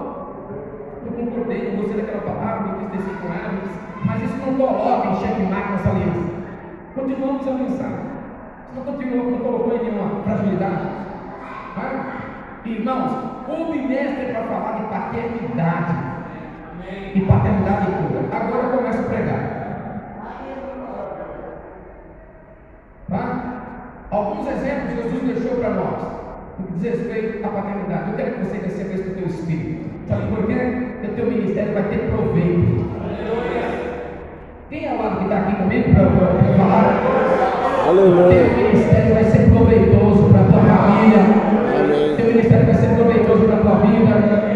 Eu 1.04 1.12
concordei 1.12 1.70
com 1.70 1.82
você 1.82 1.94
daquela 2.00 2.22
palavra, 2.22 2.62
me 2.62 2.84
entristeci 2.84 3.14
com 3.20 3.26
ela, 3.26 3.83
mas 4.04 4.22
isso 4.22 4.36
não 4.36 4.54
coloca 4.54 5.08
em 5.08 5.16
xeque-mate 5.16 5.72
nossa 5.72 5.88
aliança. 5.90 6.34
Continuamos 6.94 7.48
a 7.48 7.52
pensar. 7.52 7.90
Você 8.74 8.76
não, 8.76 8.84
continuou, 8.84 9.30
não 9.30 9.38
colocou 9.38 9.76
em 9.76 9.82
nenhuma 9.82 10.22
fragilidade? 10.22 10.88
Ah? 11.76 12.14
Irmãos, 12.64 13.12
houve 13.48 13.78
mestre 13.78 14.32
para 14.32 14.44
falar 14.44 14.72
de 14.72 14.82
paternidade. 14.84 16.14
E 17.14 17.20
paternidade 17.20 17.86
pura. 17.86 18.36
Agora 18.36 18.66
eu 18.66 18.76
começo 18.78 19.00
a 19.00 19.02
pregar. 19.02 19.64
Tá? 23.08 23.54
Alguns 24.10 24.48
exemplos 24.48 24.94
Jesus 24.94 25.22
deixou 25.22 25.58
para 25.58 25.70
nós 25.70 26.02
no 26.58 26.66
que 26.66 26.72
diz 26.74 26.82
respeito 26.84 27.44
à 27.44 27.48
paternidade. 27.48 28.10
Eu 28.10 28.16
quero 28.16 28.34
que 28.34 28.44
você 28.44 28.58
receba 28.58 28.94
isso 28.94 29.04
do 29.04 29.14
teu 29.14 29.26
espírito. 29.26 30.08
Sabe 30.08 30.26
por 30.34 30.46
quê? 30.46 30.88
Porque 31.00 31.06
o 31.06 31.14
teu 31.14 31.26
ministério 31.26 31.74
vai 31.74 31.82
ter 31.84 32.10
proveito. 32.10 32.84
Quem 34.74 34.86
é 34.86 34.92
o 34.92 35.00
lado 35.00 35.18
que 35.18 35.22
está 35.22 35.36
aqui 35.36 35.54
comigo 35.54 35.94
para 35.94 36.10
falar? 36.58 36.98
Aleluia. 37.86 38.42
Teu 38.42 38.72
ministério 38.72 39.14
vai 39.14 39.22
ser 39.22 39.48
proveitoso 39.50 40.24
para 40.30 40.40
a 40.40 40.44
tua 40.46 40.62
família. 40.62 41.20
Amém. 41.78 42.16
Teu 42.16 42.26
ministério 42.26 42.66
vai 42.66 42.74
ser 42.74 42.88
proveitoso 42.96 43.44
para 43.44 43.54
a 43.54 43.60
tua 43.60 43.76
vida, 43.86 44.14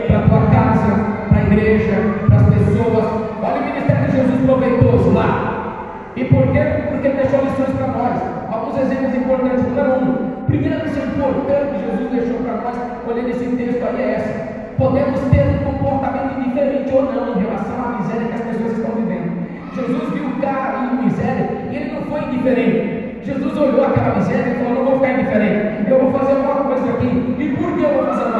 para 0.09 0.19
a 0.19 0.23
tua 0.29 0.41
casa, 0.51 0.91
para 1.29 1.39
a 1.39 1.43
igreja, 1.45 1.95
para 2.27 2.37
as 2.37 2.47
pessoas. 2.51 3.05
Olha 3.45 3.63
o 3.63 3.65
ministério 3.65 4.07
de 4.07 4.17
Jesus 4.17 4.41
proveitoso 4.45 5.11
lá. 5.13 6.11
E 6.17 6.25
por 6.25 6.49
quê? 6.49 6.65
Porque 6.91 7.07
ele 7.07 7.23
deixou 7.23 7.45
lições 7.45 7.79
para 7.79 7.87
nós. 7.87 8.21
Alguns 8.51 8.77
exemplos 8.77 9.15
importantes. 9.15 9.63
Número 9.69 9.95
um, 10.03 10.45
primeira 10.47 10.83
lição 10.83 11.05
importante 11.05 11.75
que 11.75 11.91
Jesus 11.93 12.11
deixou 12.11 12.41
para 12.41 12.55
nós, 12.55 12.77
olhando 13.09 13.31
esse 13.31 13.47
texto 13.55 13.87
aí, 13.87 14.03
é 14.03 14.15
essa: 14.17 14.75
podemos 14.79 15.21
ter 15.31 15.47
um 15.47 15.75
comportamento 15.75 16.43
diferente 16.43 16.93
ou 16.93 17.03
não 17.05 17.39
em 17.39 17.45
relação 17.45 17.85
à 17.85 17.99
miséria 18.03 18.27
que 18.27 18.35
as 18.35 18.41
pessoas 18.41 18.73
estão 18.73 18.97
vivendo. 18.97 19.38
Jesus 19.79 20.13
viu 20.13 20.27
o 20.27 20.41
cara 20.41 20.91
em 20.93 21.05
miséria 21.05 21.51
e 21.71 21.77
ele 21.77 21.93
não 21.93 22.03
foi 22.03 22.21
indiferente. 22.25 23.21
Jesus 23.23 23.57
olhou 23.57 23.85
aquela 23.85 24.17
miséria 24.17 24.53
e 24.53 24.55
falou: 24.57 24.75
Não 24.75 24.85
vou 24.85 24.95
ficar 25.01 25.13
indiferente, 25.13 25.91
eu 25.91 26.01
vou 26.01 26.13
fazer 26.19 26.33
alguma 26.33 26.65
coisa 26.65 26.91
aqui. 26.91 27.35
E 27.39 27.57
por 27.57 27.77
que 27.77 27.85
eu 27.85 27.95
vou 27.95 28.07
fazer 28.07 28.23
alguma 28.23 28.38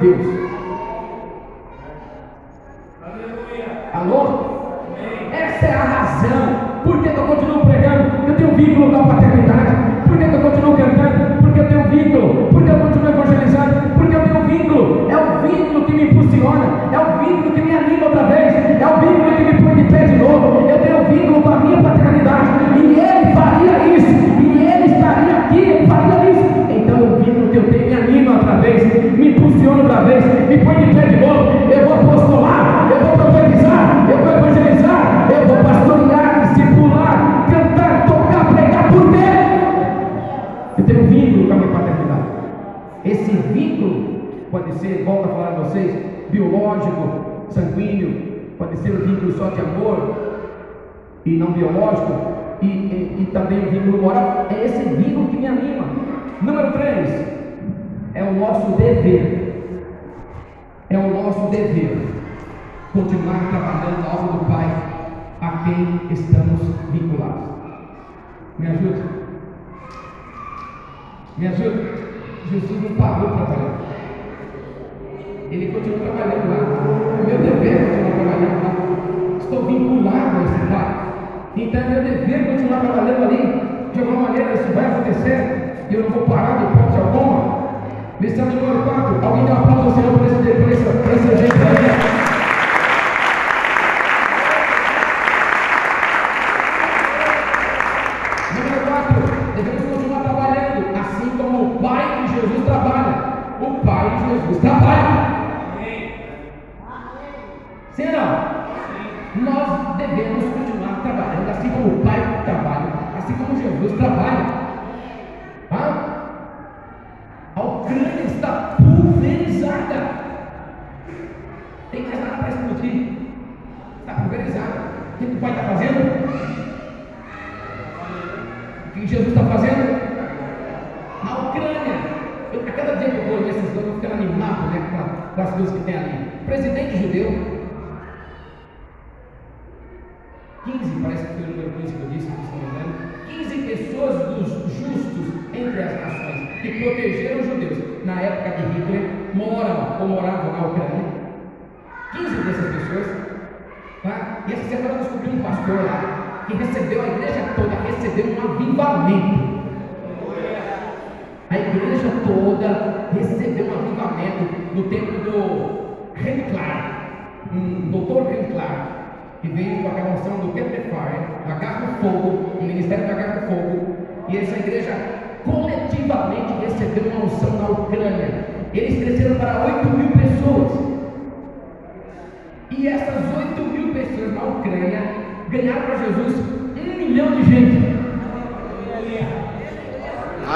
Deus. 0.00 0.37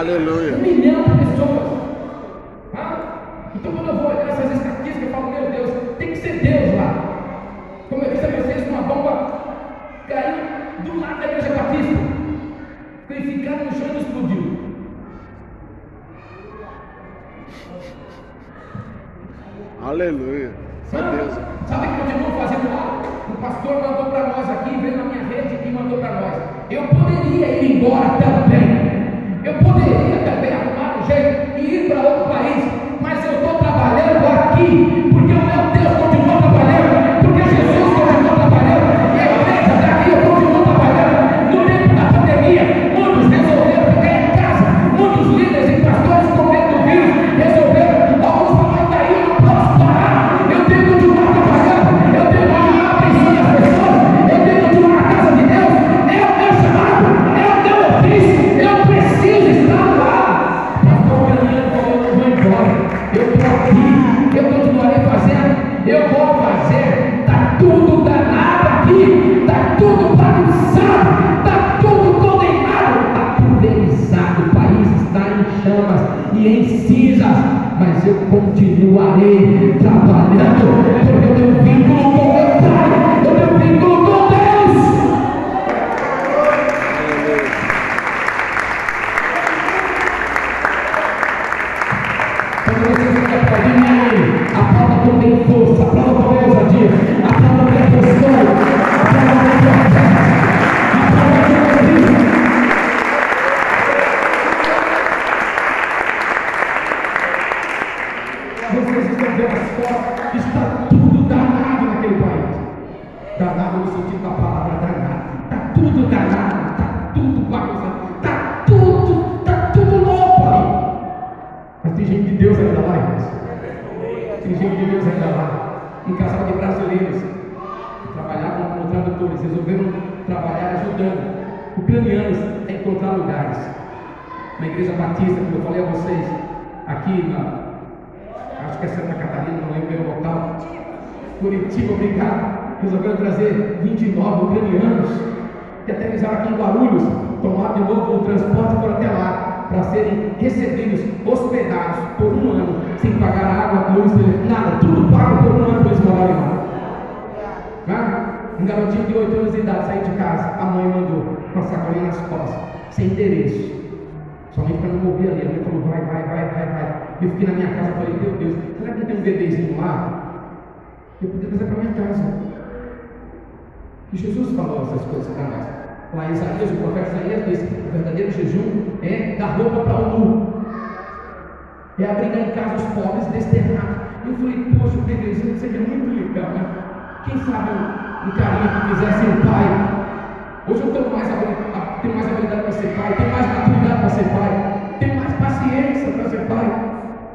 Aleluia. 0.02 0.56
Um 0.56 0.62
milhão 0.62 1.04
de 1.04 1.10
pessoas. 1.10 1.78
Então 2.72 2.74
ah, 2.74 3.22
quando 3.62 3.88
eu 3.88 3.96
vou 3.98 4.10
olhar 4.10 4.28
essas 4.30 4.50
estatísticas, 4.50 5.02
eu 5.04 5.10
falo, 5.10 5.30
meu 5.30 5.50
Deus, 5.52 5.70
tem 5.96 6.08
que 6.08 6.16
ser 6.16 6.40
Deus 6.40 6.74
lá. 6.74 7.86
Como 7.88 8.02
eu 8.02 8.10
disse 8.10 8.26
a 8.26 8.30
vocês, 8.30 8.68
uma 8.68 8.82
bomba 8.82 9.30
caiu 10.08 10.38
do 10.82 10.98
lado 10.98 11.20
da 11.20 11.26
igreja 11.26 11.50
batista. 11.50 12.02
Foi 13.06 13.16
ficar 13.20 13.50
no 13.52 13.70
chão 13.70 13.94
e 13.94 13.98
explodiu. 14.00 14.58
Aleluia. 19.86 20.50
Só 20.90 20.96
Mano, 20.96 21.16
Deus. 21.16 21.34
Sabe 21.68 21.86
o 21.86 21.90
que 21.90 22.00
continuam 22.00 22.40
fazendo 22.40 22.74
lá? 22.74 23.02
O 23.32 23.40
pastor 23.40 23.74
mandou 23.74 24.06
para 24.06 24.26
nós 24.26 24.50
aqui, 24.50 24.76
veio 24.78 24.96
na 24.96 25.04
minha 25.04 25.24
rede 25.28 25.68
e 25.68 25.70
mandou 25.70 25.98
para 25.98 26.20
nós. 26.20 26.42
Eu 26.72 26.88
poderia 26.88 27.62
ir 27.62 27.76
embora 27.76 28.18
também. 28.20 28.71
Eu 29.44 29.54
poderia 29.54 30.18
também 30.24 30.52
arrumar 30.52 30.98
um 30.98 31.06
jeito 31.06 31.58
e 31.58 31.74
ir 31.74 31.88
para 31.88 32.00
outro 32.00 32.32
país, 32.32 32.64
mas 33.00 33.24
eu 33.24 33.32
estou 33.32 33.58
trabalhando 33.58 34.24
aqui. 34.24 34.91
diluari 78.54 79.61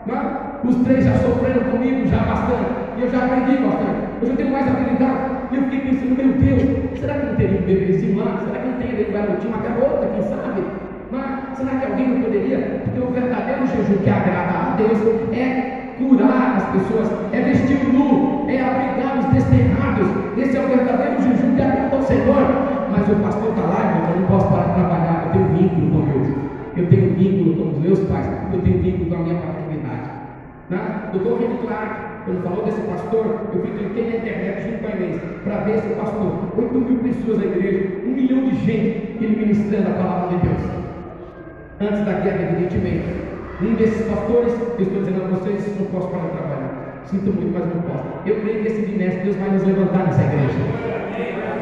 É? 0.09 0.67
Os 0.67 0.75
três 0.83 1.03
já 1.03 1.13
sofreram 1.17 1.69
comigo, 1.69 2.07
já 2.07 2.19
bastante. 2.19 2.71
E 2.97 3.01
eu 3.01 3.09
já 3.09 3.25
aprendi 3.25 3.57
bastante. 3.57 3.99
Eu 4.21 4.27
já 4.27 4.35
tenho 4.35 4.51
mais 4.51 4.67
habilidade. 4.67 5.19
E 5.51 5.55
eu 5.55 5.63
fiquei 5.63 5.79
pensando, 5.81 6.15
meu 6.15 6.33
Deus, 6.33 6.99
será 6.99 7.13
que 7.13 7.25
não 7.25 7.35
teria 7.35 7.59
um 7.59 7.63
bebezinho 7.63 8.17
lá? 8.17 8.41
Será 8.43 8.59
que 8.59 8.67
não 8.67 8.77
teria 8.77 8.99
ele 8.99 9.11
vai 9.11 9.37
tinha 9.37 9.53
uma 9.53 9.61
garota, 9.61 10.07
quem 10.07 10.23
sabe? 10.23 10.63
Mas 11.11 11.57
será 11.57 11.71
que 11.79 11.85
alguém 11.85 12.07
não 12.07 12.21
poderia? 12.21 12.81
Porque 12.85 12.99
o 12.99 13.11
verdadeiro 13.11 13.67
jejum 13.67 13.97
que 14.01 14.09
agrada 14.09 14.53
a 14.57 14.75
Deus 14.77 14.97
é 15.33 15.93
curar 15.99 16.57
as 16.57 16.63
pessoas, 16.71 17.07
é 17.31 17.41
vestir 17.41 17.77
o 17.85 17.93
nu, 17.93 18.49
é 18.49 18.61
abrigar 18.61 19.19
os 19.19 19.25
desterrados. 19.33 20.07
Esse 20.37 20.57
é 20.57 20.61
o 20.61 20.67
verdadeiro 20.67 21.21
jejum 21.21 21.55
que 21.55 21.61
agrada 21.61 21.95
ao 21.95 22.01
Senhor. 22.01 22.43
Mas 22.91 23.07
o 23.09 23.15
pastor 23.21 23.49
está 23.49 23.61
lá, 23.61 23.91
irmão, 23.91 24.11
eu 24.15 24.21
não 24.21 24.27
posso 24.27 24.47
parar 24.47 24.67
de 24.67 24.73
trabalhar, 24.73 25.23
eu 25.25 25.31
tenho 25.33 25.47
vínculo 25.57 25.91
com 25.91 26.11
Deus. 26.11 26.27
Eu 26.77 26.87
tenho 26.87 27.13
vínculo 27.13 27.55
com 27.55 27.69
os 27.69 27.77
meus 27.77 27.99
pais, 28.09 28.27
eu 28.53 28.61
tenho 28.61 28.81
vínculo 28.81 29.09
com 29.09 29.15
a 29.15 29.19
minha 29.19 29.35
patroa 29.35 29.56
Tá? 30.69 31.11
Eu 31.13 31.19
vou 31.21 31.37
reciclar. 31.39 32.23
Quando 32.25 32.43
falou 32.43 32.65
desse 32.65 32.81
pastor, 32.81 33.25
eu 33.53 33.61
fui 33.61 33.71
cliquei 33.71 34.09
na 34.09 34.17
internet 34.17 34.63
junto 34.63 34.79
com 34.79 34.87
a 34.87 34.91
painel 34.91 35.19
para 35.43 35.57
ver 35.59 35.75
esse 35.77 35.87
pastor. 35.95 36.33
8 36.57 36.73
mil 36.79 36.99
pessoas 36.99 37.37
na 37.37 37.45
igreja, 37.45 38.01
um 38.05 38.11
milhão 38.11 38.49
de 38.49 38.55
gente 38.65 39.07
ele 39.23 39.35
ministrando 39.37 39.89
a 39.89 39.93
palavra 39.93 40.37
de 40.37 40.45
Deus. 40.45 40.61
Antes 41.79 42.05
da 42.05 42.13
guerra, 42.19 42.51
evidentemente. 42.51 43.05
Um 43.61 43.75
desses 43.75 44.05
pastores, 44.07 44.53
eu 44.77 44.85
estou 44.85 45.03
dizendo 45.03 45.23
a 45.23 45.27
vocês, 45.29 45.79
não 45.79 45.85
posso 45.87 46.09
parar 46.09 46.25
de 46.25 46.31
trabalhar. 46.31 46.66
Sinto 47.07 47.31
muito, 47.31 47.53
mas 47.55 47.63
não 47.63 47.81
posso. 47.87 48.03
Eu 48.25 48.35
creio 48.41 48.61
que 48.61 48.67
esse 48.67 48.81
bimestre 48.81 49.23
Deus 49.23 49.37
vai 49.37 49.49
nos 49.51 49.63
levantar 49.63 50.03
nessa 50.07 50.23
igreja. 50.23 50.59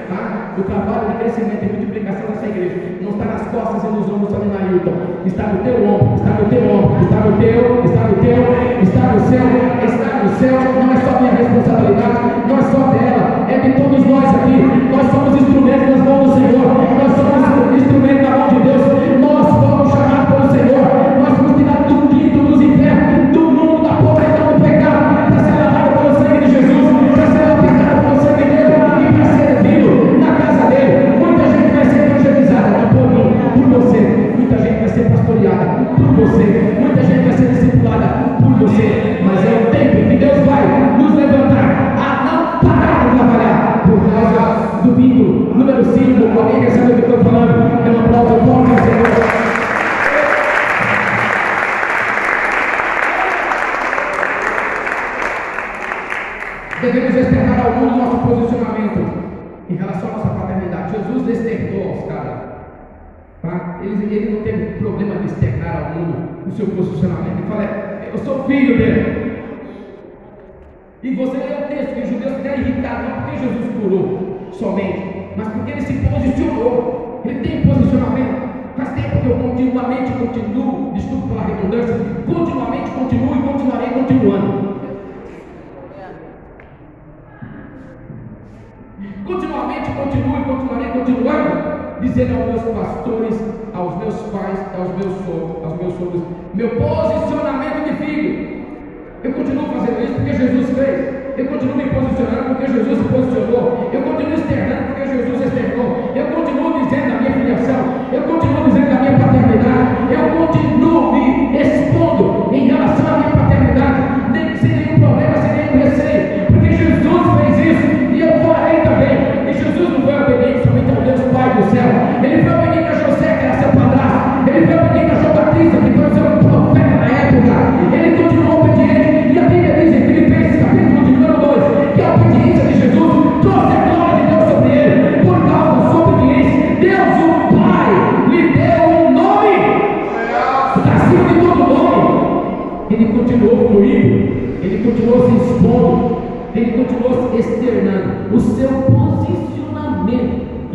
Tá? 0.10 0.56
O 0.58 0.64
trabalho 0.64 1.06
de 1.10 1.18
crescimento 1.22 1.62
e 1.62 1.70
multiplicação 1.70 2.30
nessa 2.30 2.48
igreja 2.48 2.98
não 3.02 3.12
está 3.12 3.26
nas 3.26 3.44
costas 3.54 3.84
e 3.84 3.94
nos 3.94 4.10
ombros 4.10 4.34
do 4.34 4.42
Nailton. 4.42 5.22
Está 5.24 5.44
no 5.54 5.62
teu 5.62 5.86
ombro, 5.86 6.16
está 6.18 6.34
no 6.34 6.50
teu 6.50 6.66
ombro, 6.66 6.98
está 6.98 7.20
no 7.30 7.38
teu, 7.38 7.86
está 7.86 8.04
no 8.10 8.16
teu, 8.26 8.42
está 8.82 9.06
no 9.14 9.20
céu, 9.30 9.46
está 9.86 10.12
no 10.26 10.30
céu. 10.42 10.56
Não 10.82 10.90
é 10.90 10.98
só 11.06 11.12
minha 11.22 11.34
responsabilidade, 11.38 12.20
não 12.50 12.58
é 12.58 12.62
só 12.66 12.82
dela, 12.90 13.46
é 13.46 13.58
de 13.60 13.70
todos 13.78 14.02
nós 14.02 14.26
aqui. 14.26 14.58
Nós 14.90 15.06
somos 15.14 15.42
instrumentos 15.42 15.90
nas 15.90 16.02
mãos 16.02 16.26
do 16.26 16.34
Senhor. 16.42 16.85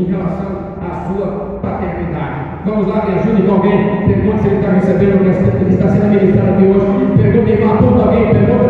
em 0.00 0.04
relação 0.04 0.46
à 0.80 1.06
sua 1.06 1.26
paternidade. 1.60 2.40
Vamos 2.64 2.86
lá, 2.86 3.04
me 3.06 3.18
ajude 3.18 3.42
com 3.42 3.52
alguém, 3.52 4.06
pergunte 4.06 4.40
se 4.40 4.48
ele 4.48 4.56
está 4.56 4.72
recebendo 4.72 5.16
o 5.16 5.64
que 5.64 5.74
está 5.74 5.88
sendo 5.88 6.08
ministrado 6.08 6.50
aqui 6.50 6.64
hoje, 6.64 7.22
pergunte, 7.22 7.62
aponta 7.62 8.04
alguém, 8.04 8.26
Pergunte. 8.30 8.69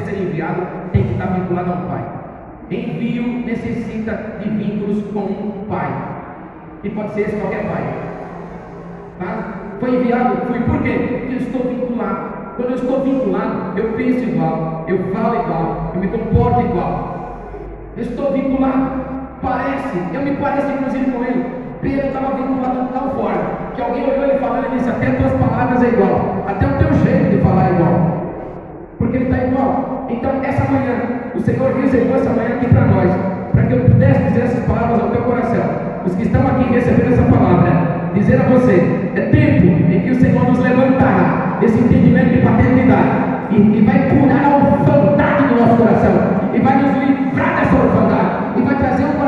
Poder 0.00 0.04
ser 0.04 0.22
enviado, 0.22 0.62
tem 0.92 1.04
que 1.04 1.12
estar 1.12 1.26
vinculado 1.26 1.70
a 1.70 1.74
um 1.74 1.88
Pai. 1.88 2.04
Envio 2.70 3.44
necessita 3.44 4.38
de 4.40 4.48
vínculos 4.48 5.04
com 5.12 5.20
um 5.20 5.66
Pai. 5.68 5.90
E 6.82 6.90
pode 6.90 7.12
ser 7.12 7.22
esse 7.22 7.36
qualquer 7.36 7.64
Pai. 7.68 7.82
Tá? 9.18 9.54
Foi 9.78 9.96
enviado, 9.96 10.36
fui 10.46 10.60
por 10.60 10.82
quê? 10.82 11.18
Porque 11.20 11.34
eu 11.34 11.38
estou 11.38 11.62
vinculado. 11.64 12.40
Quando 12.56 12.70
eu 12.70 12.76
estou 12.76 13.00
vinculado, 13.00 13.78
eu 13.78 13.92
penso 13.92 14.24
igual, 14.24 14.84
eu 14.86 14.98
falo 15.12 15.34
igual, 15.36 15.92
eu 15.94 16.00
me 16.00 16.08
comporto 16.08 16.60
igual. 16.60 17.48
Eu 17.96 18.02
estou 18.02 18.32
vinculado. 18.32 19.00
Parece, 19.42 19.98
eu 20.12 20.20
me 20.20 20.36
pareço 20.36 20.70
inclusive 20.70 21.10
com 21.10 21.24
ele. 21.24 21.46
Pedro 21.80 22.08
estava 22.08 22.36
vinculado 22.36 22.86
de 22.86 22.92
tal 22.92 23.10
forma 23.14 23.60
que 23.74 23.80
alguém 23.80 24.04
olhou 24.04 24.24
ele 24.24 24.38
falando 24.38 24.66
e 24.66 24.76
disse: 24.76 24.90
Até 24.90 25.12
tuas 25.12 25.32
palavras 25.32 25.82
é 25.82 25.88
igual, 25.88 26.44
até 26.46 26.66
o 26.66 26.78
teu 26.78 26.92
jeito 26.92 27.36
de 27.36 27.42
falar 27.42 27.68
é 27.68 27.72
igual. 27.72 28.20
Porque 28.98 29.16
ele 29.16 29.24
está 29.24 29.46
igual. 29.46 29.89
Então, 30.12 30.32
essa 30.42 30.64
manhã, 30.70 30.96
o 31.34 31.40
Senhor 31.40 31.72
reservou 31.80 32.16
essa 32.16 32.30
manhã 32.30 32.56
aqui 32.56 32.66
para 32.66 32.84
nós, 32.86 33.10
para 33.52 33.62
que 33.62 33.72
eu 33.72 33.80
pudesse 33.80 34.24
dizer 34.24 34.42
essas 34.42 34.64
palavras 34.64 35.00
ao 35.00 35.10
teu 35.10 35.22
coração. 35.22 35.62
Os 36.04 36.14
que 36.16 36.22
estão 36.22 36.46
aqui 36.46 36.72
recebendo 36.72 37.12
essa 37.12 37.22
palavra, 37.22 38.10
dizer 38.14 38.40
a 38.40 38.44
você: 38.44 39.10
é 39.14 39.20
tempo 39.20 39.66
em 39.66 40.00
que 40.00 40.10
o 40.10 40.20
Senhor 40.20 40.44
nos 40.44 40.58
levantará 40.58 41.58
desse 41.60 41.78
entendimento 41.78 42.30
de 42.30 42.38
paternidade 42.38 43.08
e, 43.50 43.56
e 43.56 43.80
vai 43.82 44.08
curar 44.08 44.44
a 44.44 44.56
orfandade 44.56 45.48
do 45.48 45.60
nosso 45.60 45.76
coração 45.76 46.12
e 46.54 46.58
vai 46.58 46.82
nos 46.82 46.96
livrar 46.96 47.56
dessa 47.56 47.76
orfandade 47.76 48.58
e 48.58 48.62
vai 48.62 48.74
trazer 48.76 49.04
um 49.04 49.19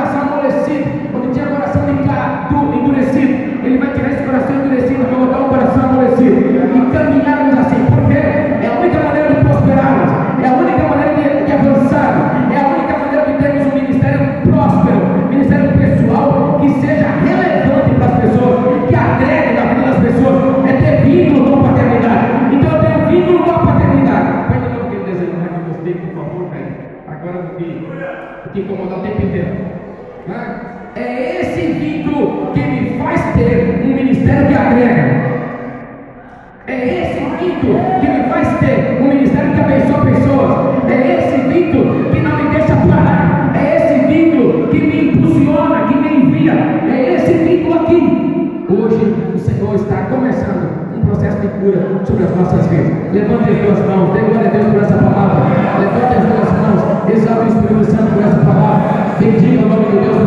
sobre 52.22 52.24
as 52.24 52.36
nossas 52.36 52.66
vidas. 52.68 52.92
Levante 53.12 53.50
as 53.50 53.58
duas 53.58 53.78
mãos, 53.86 54.12
dê 54.12 54.20
glória 54.20 54.48
a 54.48 54.52
Deus 54.52 54.66
por 54.66 54.82
essa 54.82 54.94
palavra. 54.94 55.44
Levante 55.80 56.14
as 56.14 56.24
duas 56.24 56.52
mãos, 56.52 57.10
exalte 57.10 57.44
o 57.44 57.48
Espírito 57.48 57.84
Santo 57.84 58.12
por 58.14 58.22
essa 58.22 58.38
palavra. 58.38 58.82
Bendiga 59.18 59.64
o 59.64 59.68
nome 59.68 59.86
de 59.86 59.98
Deus. 59.98 60.21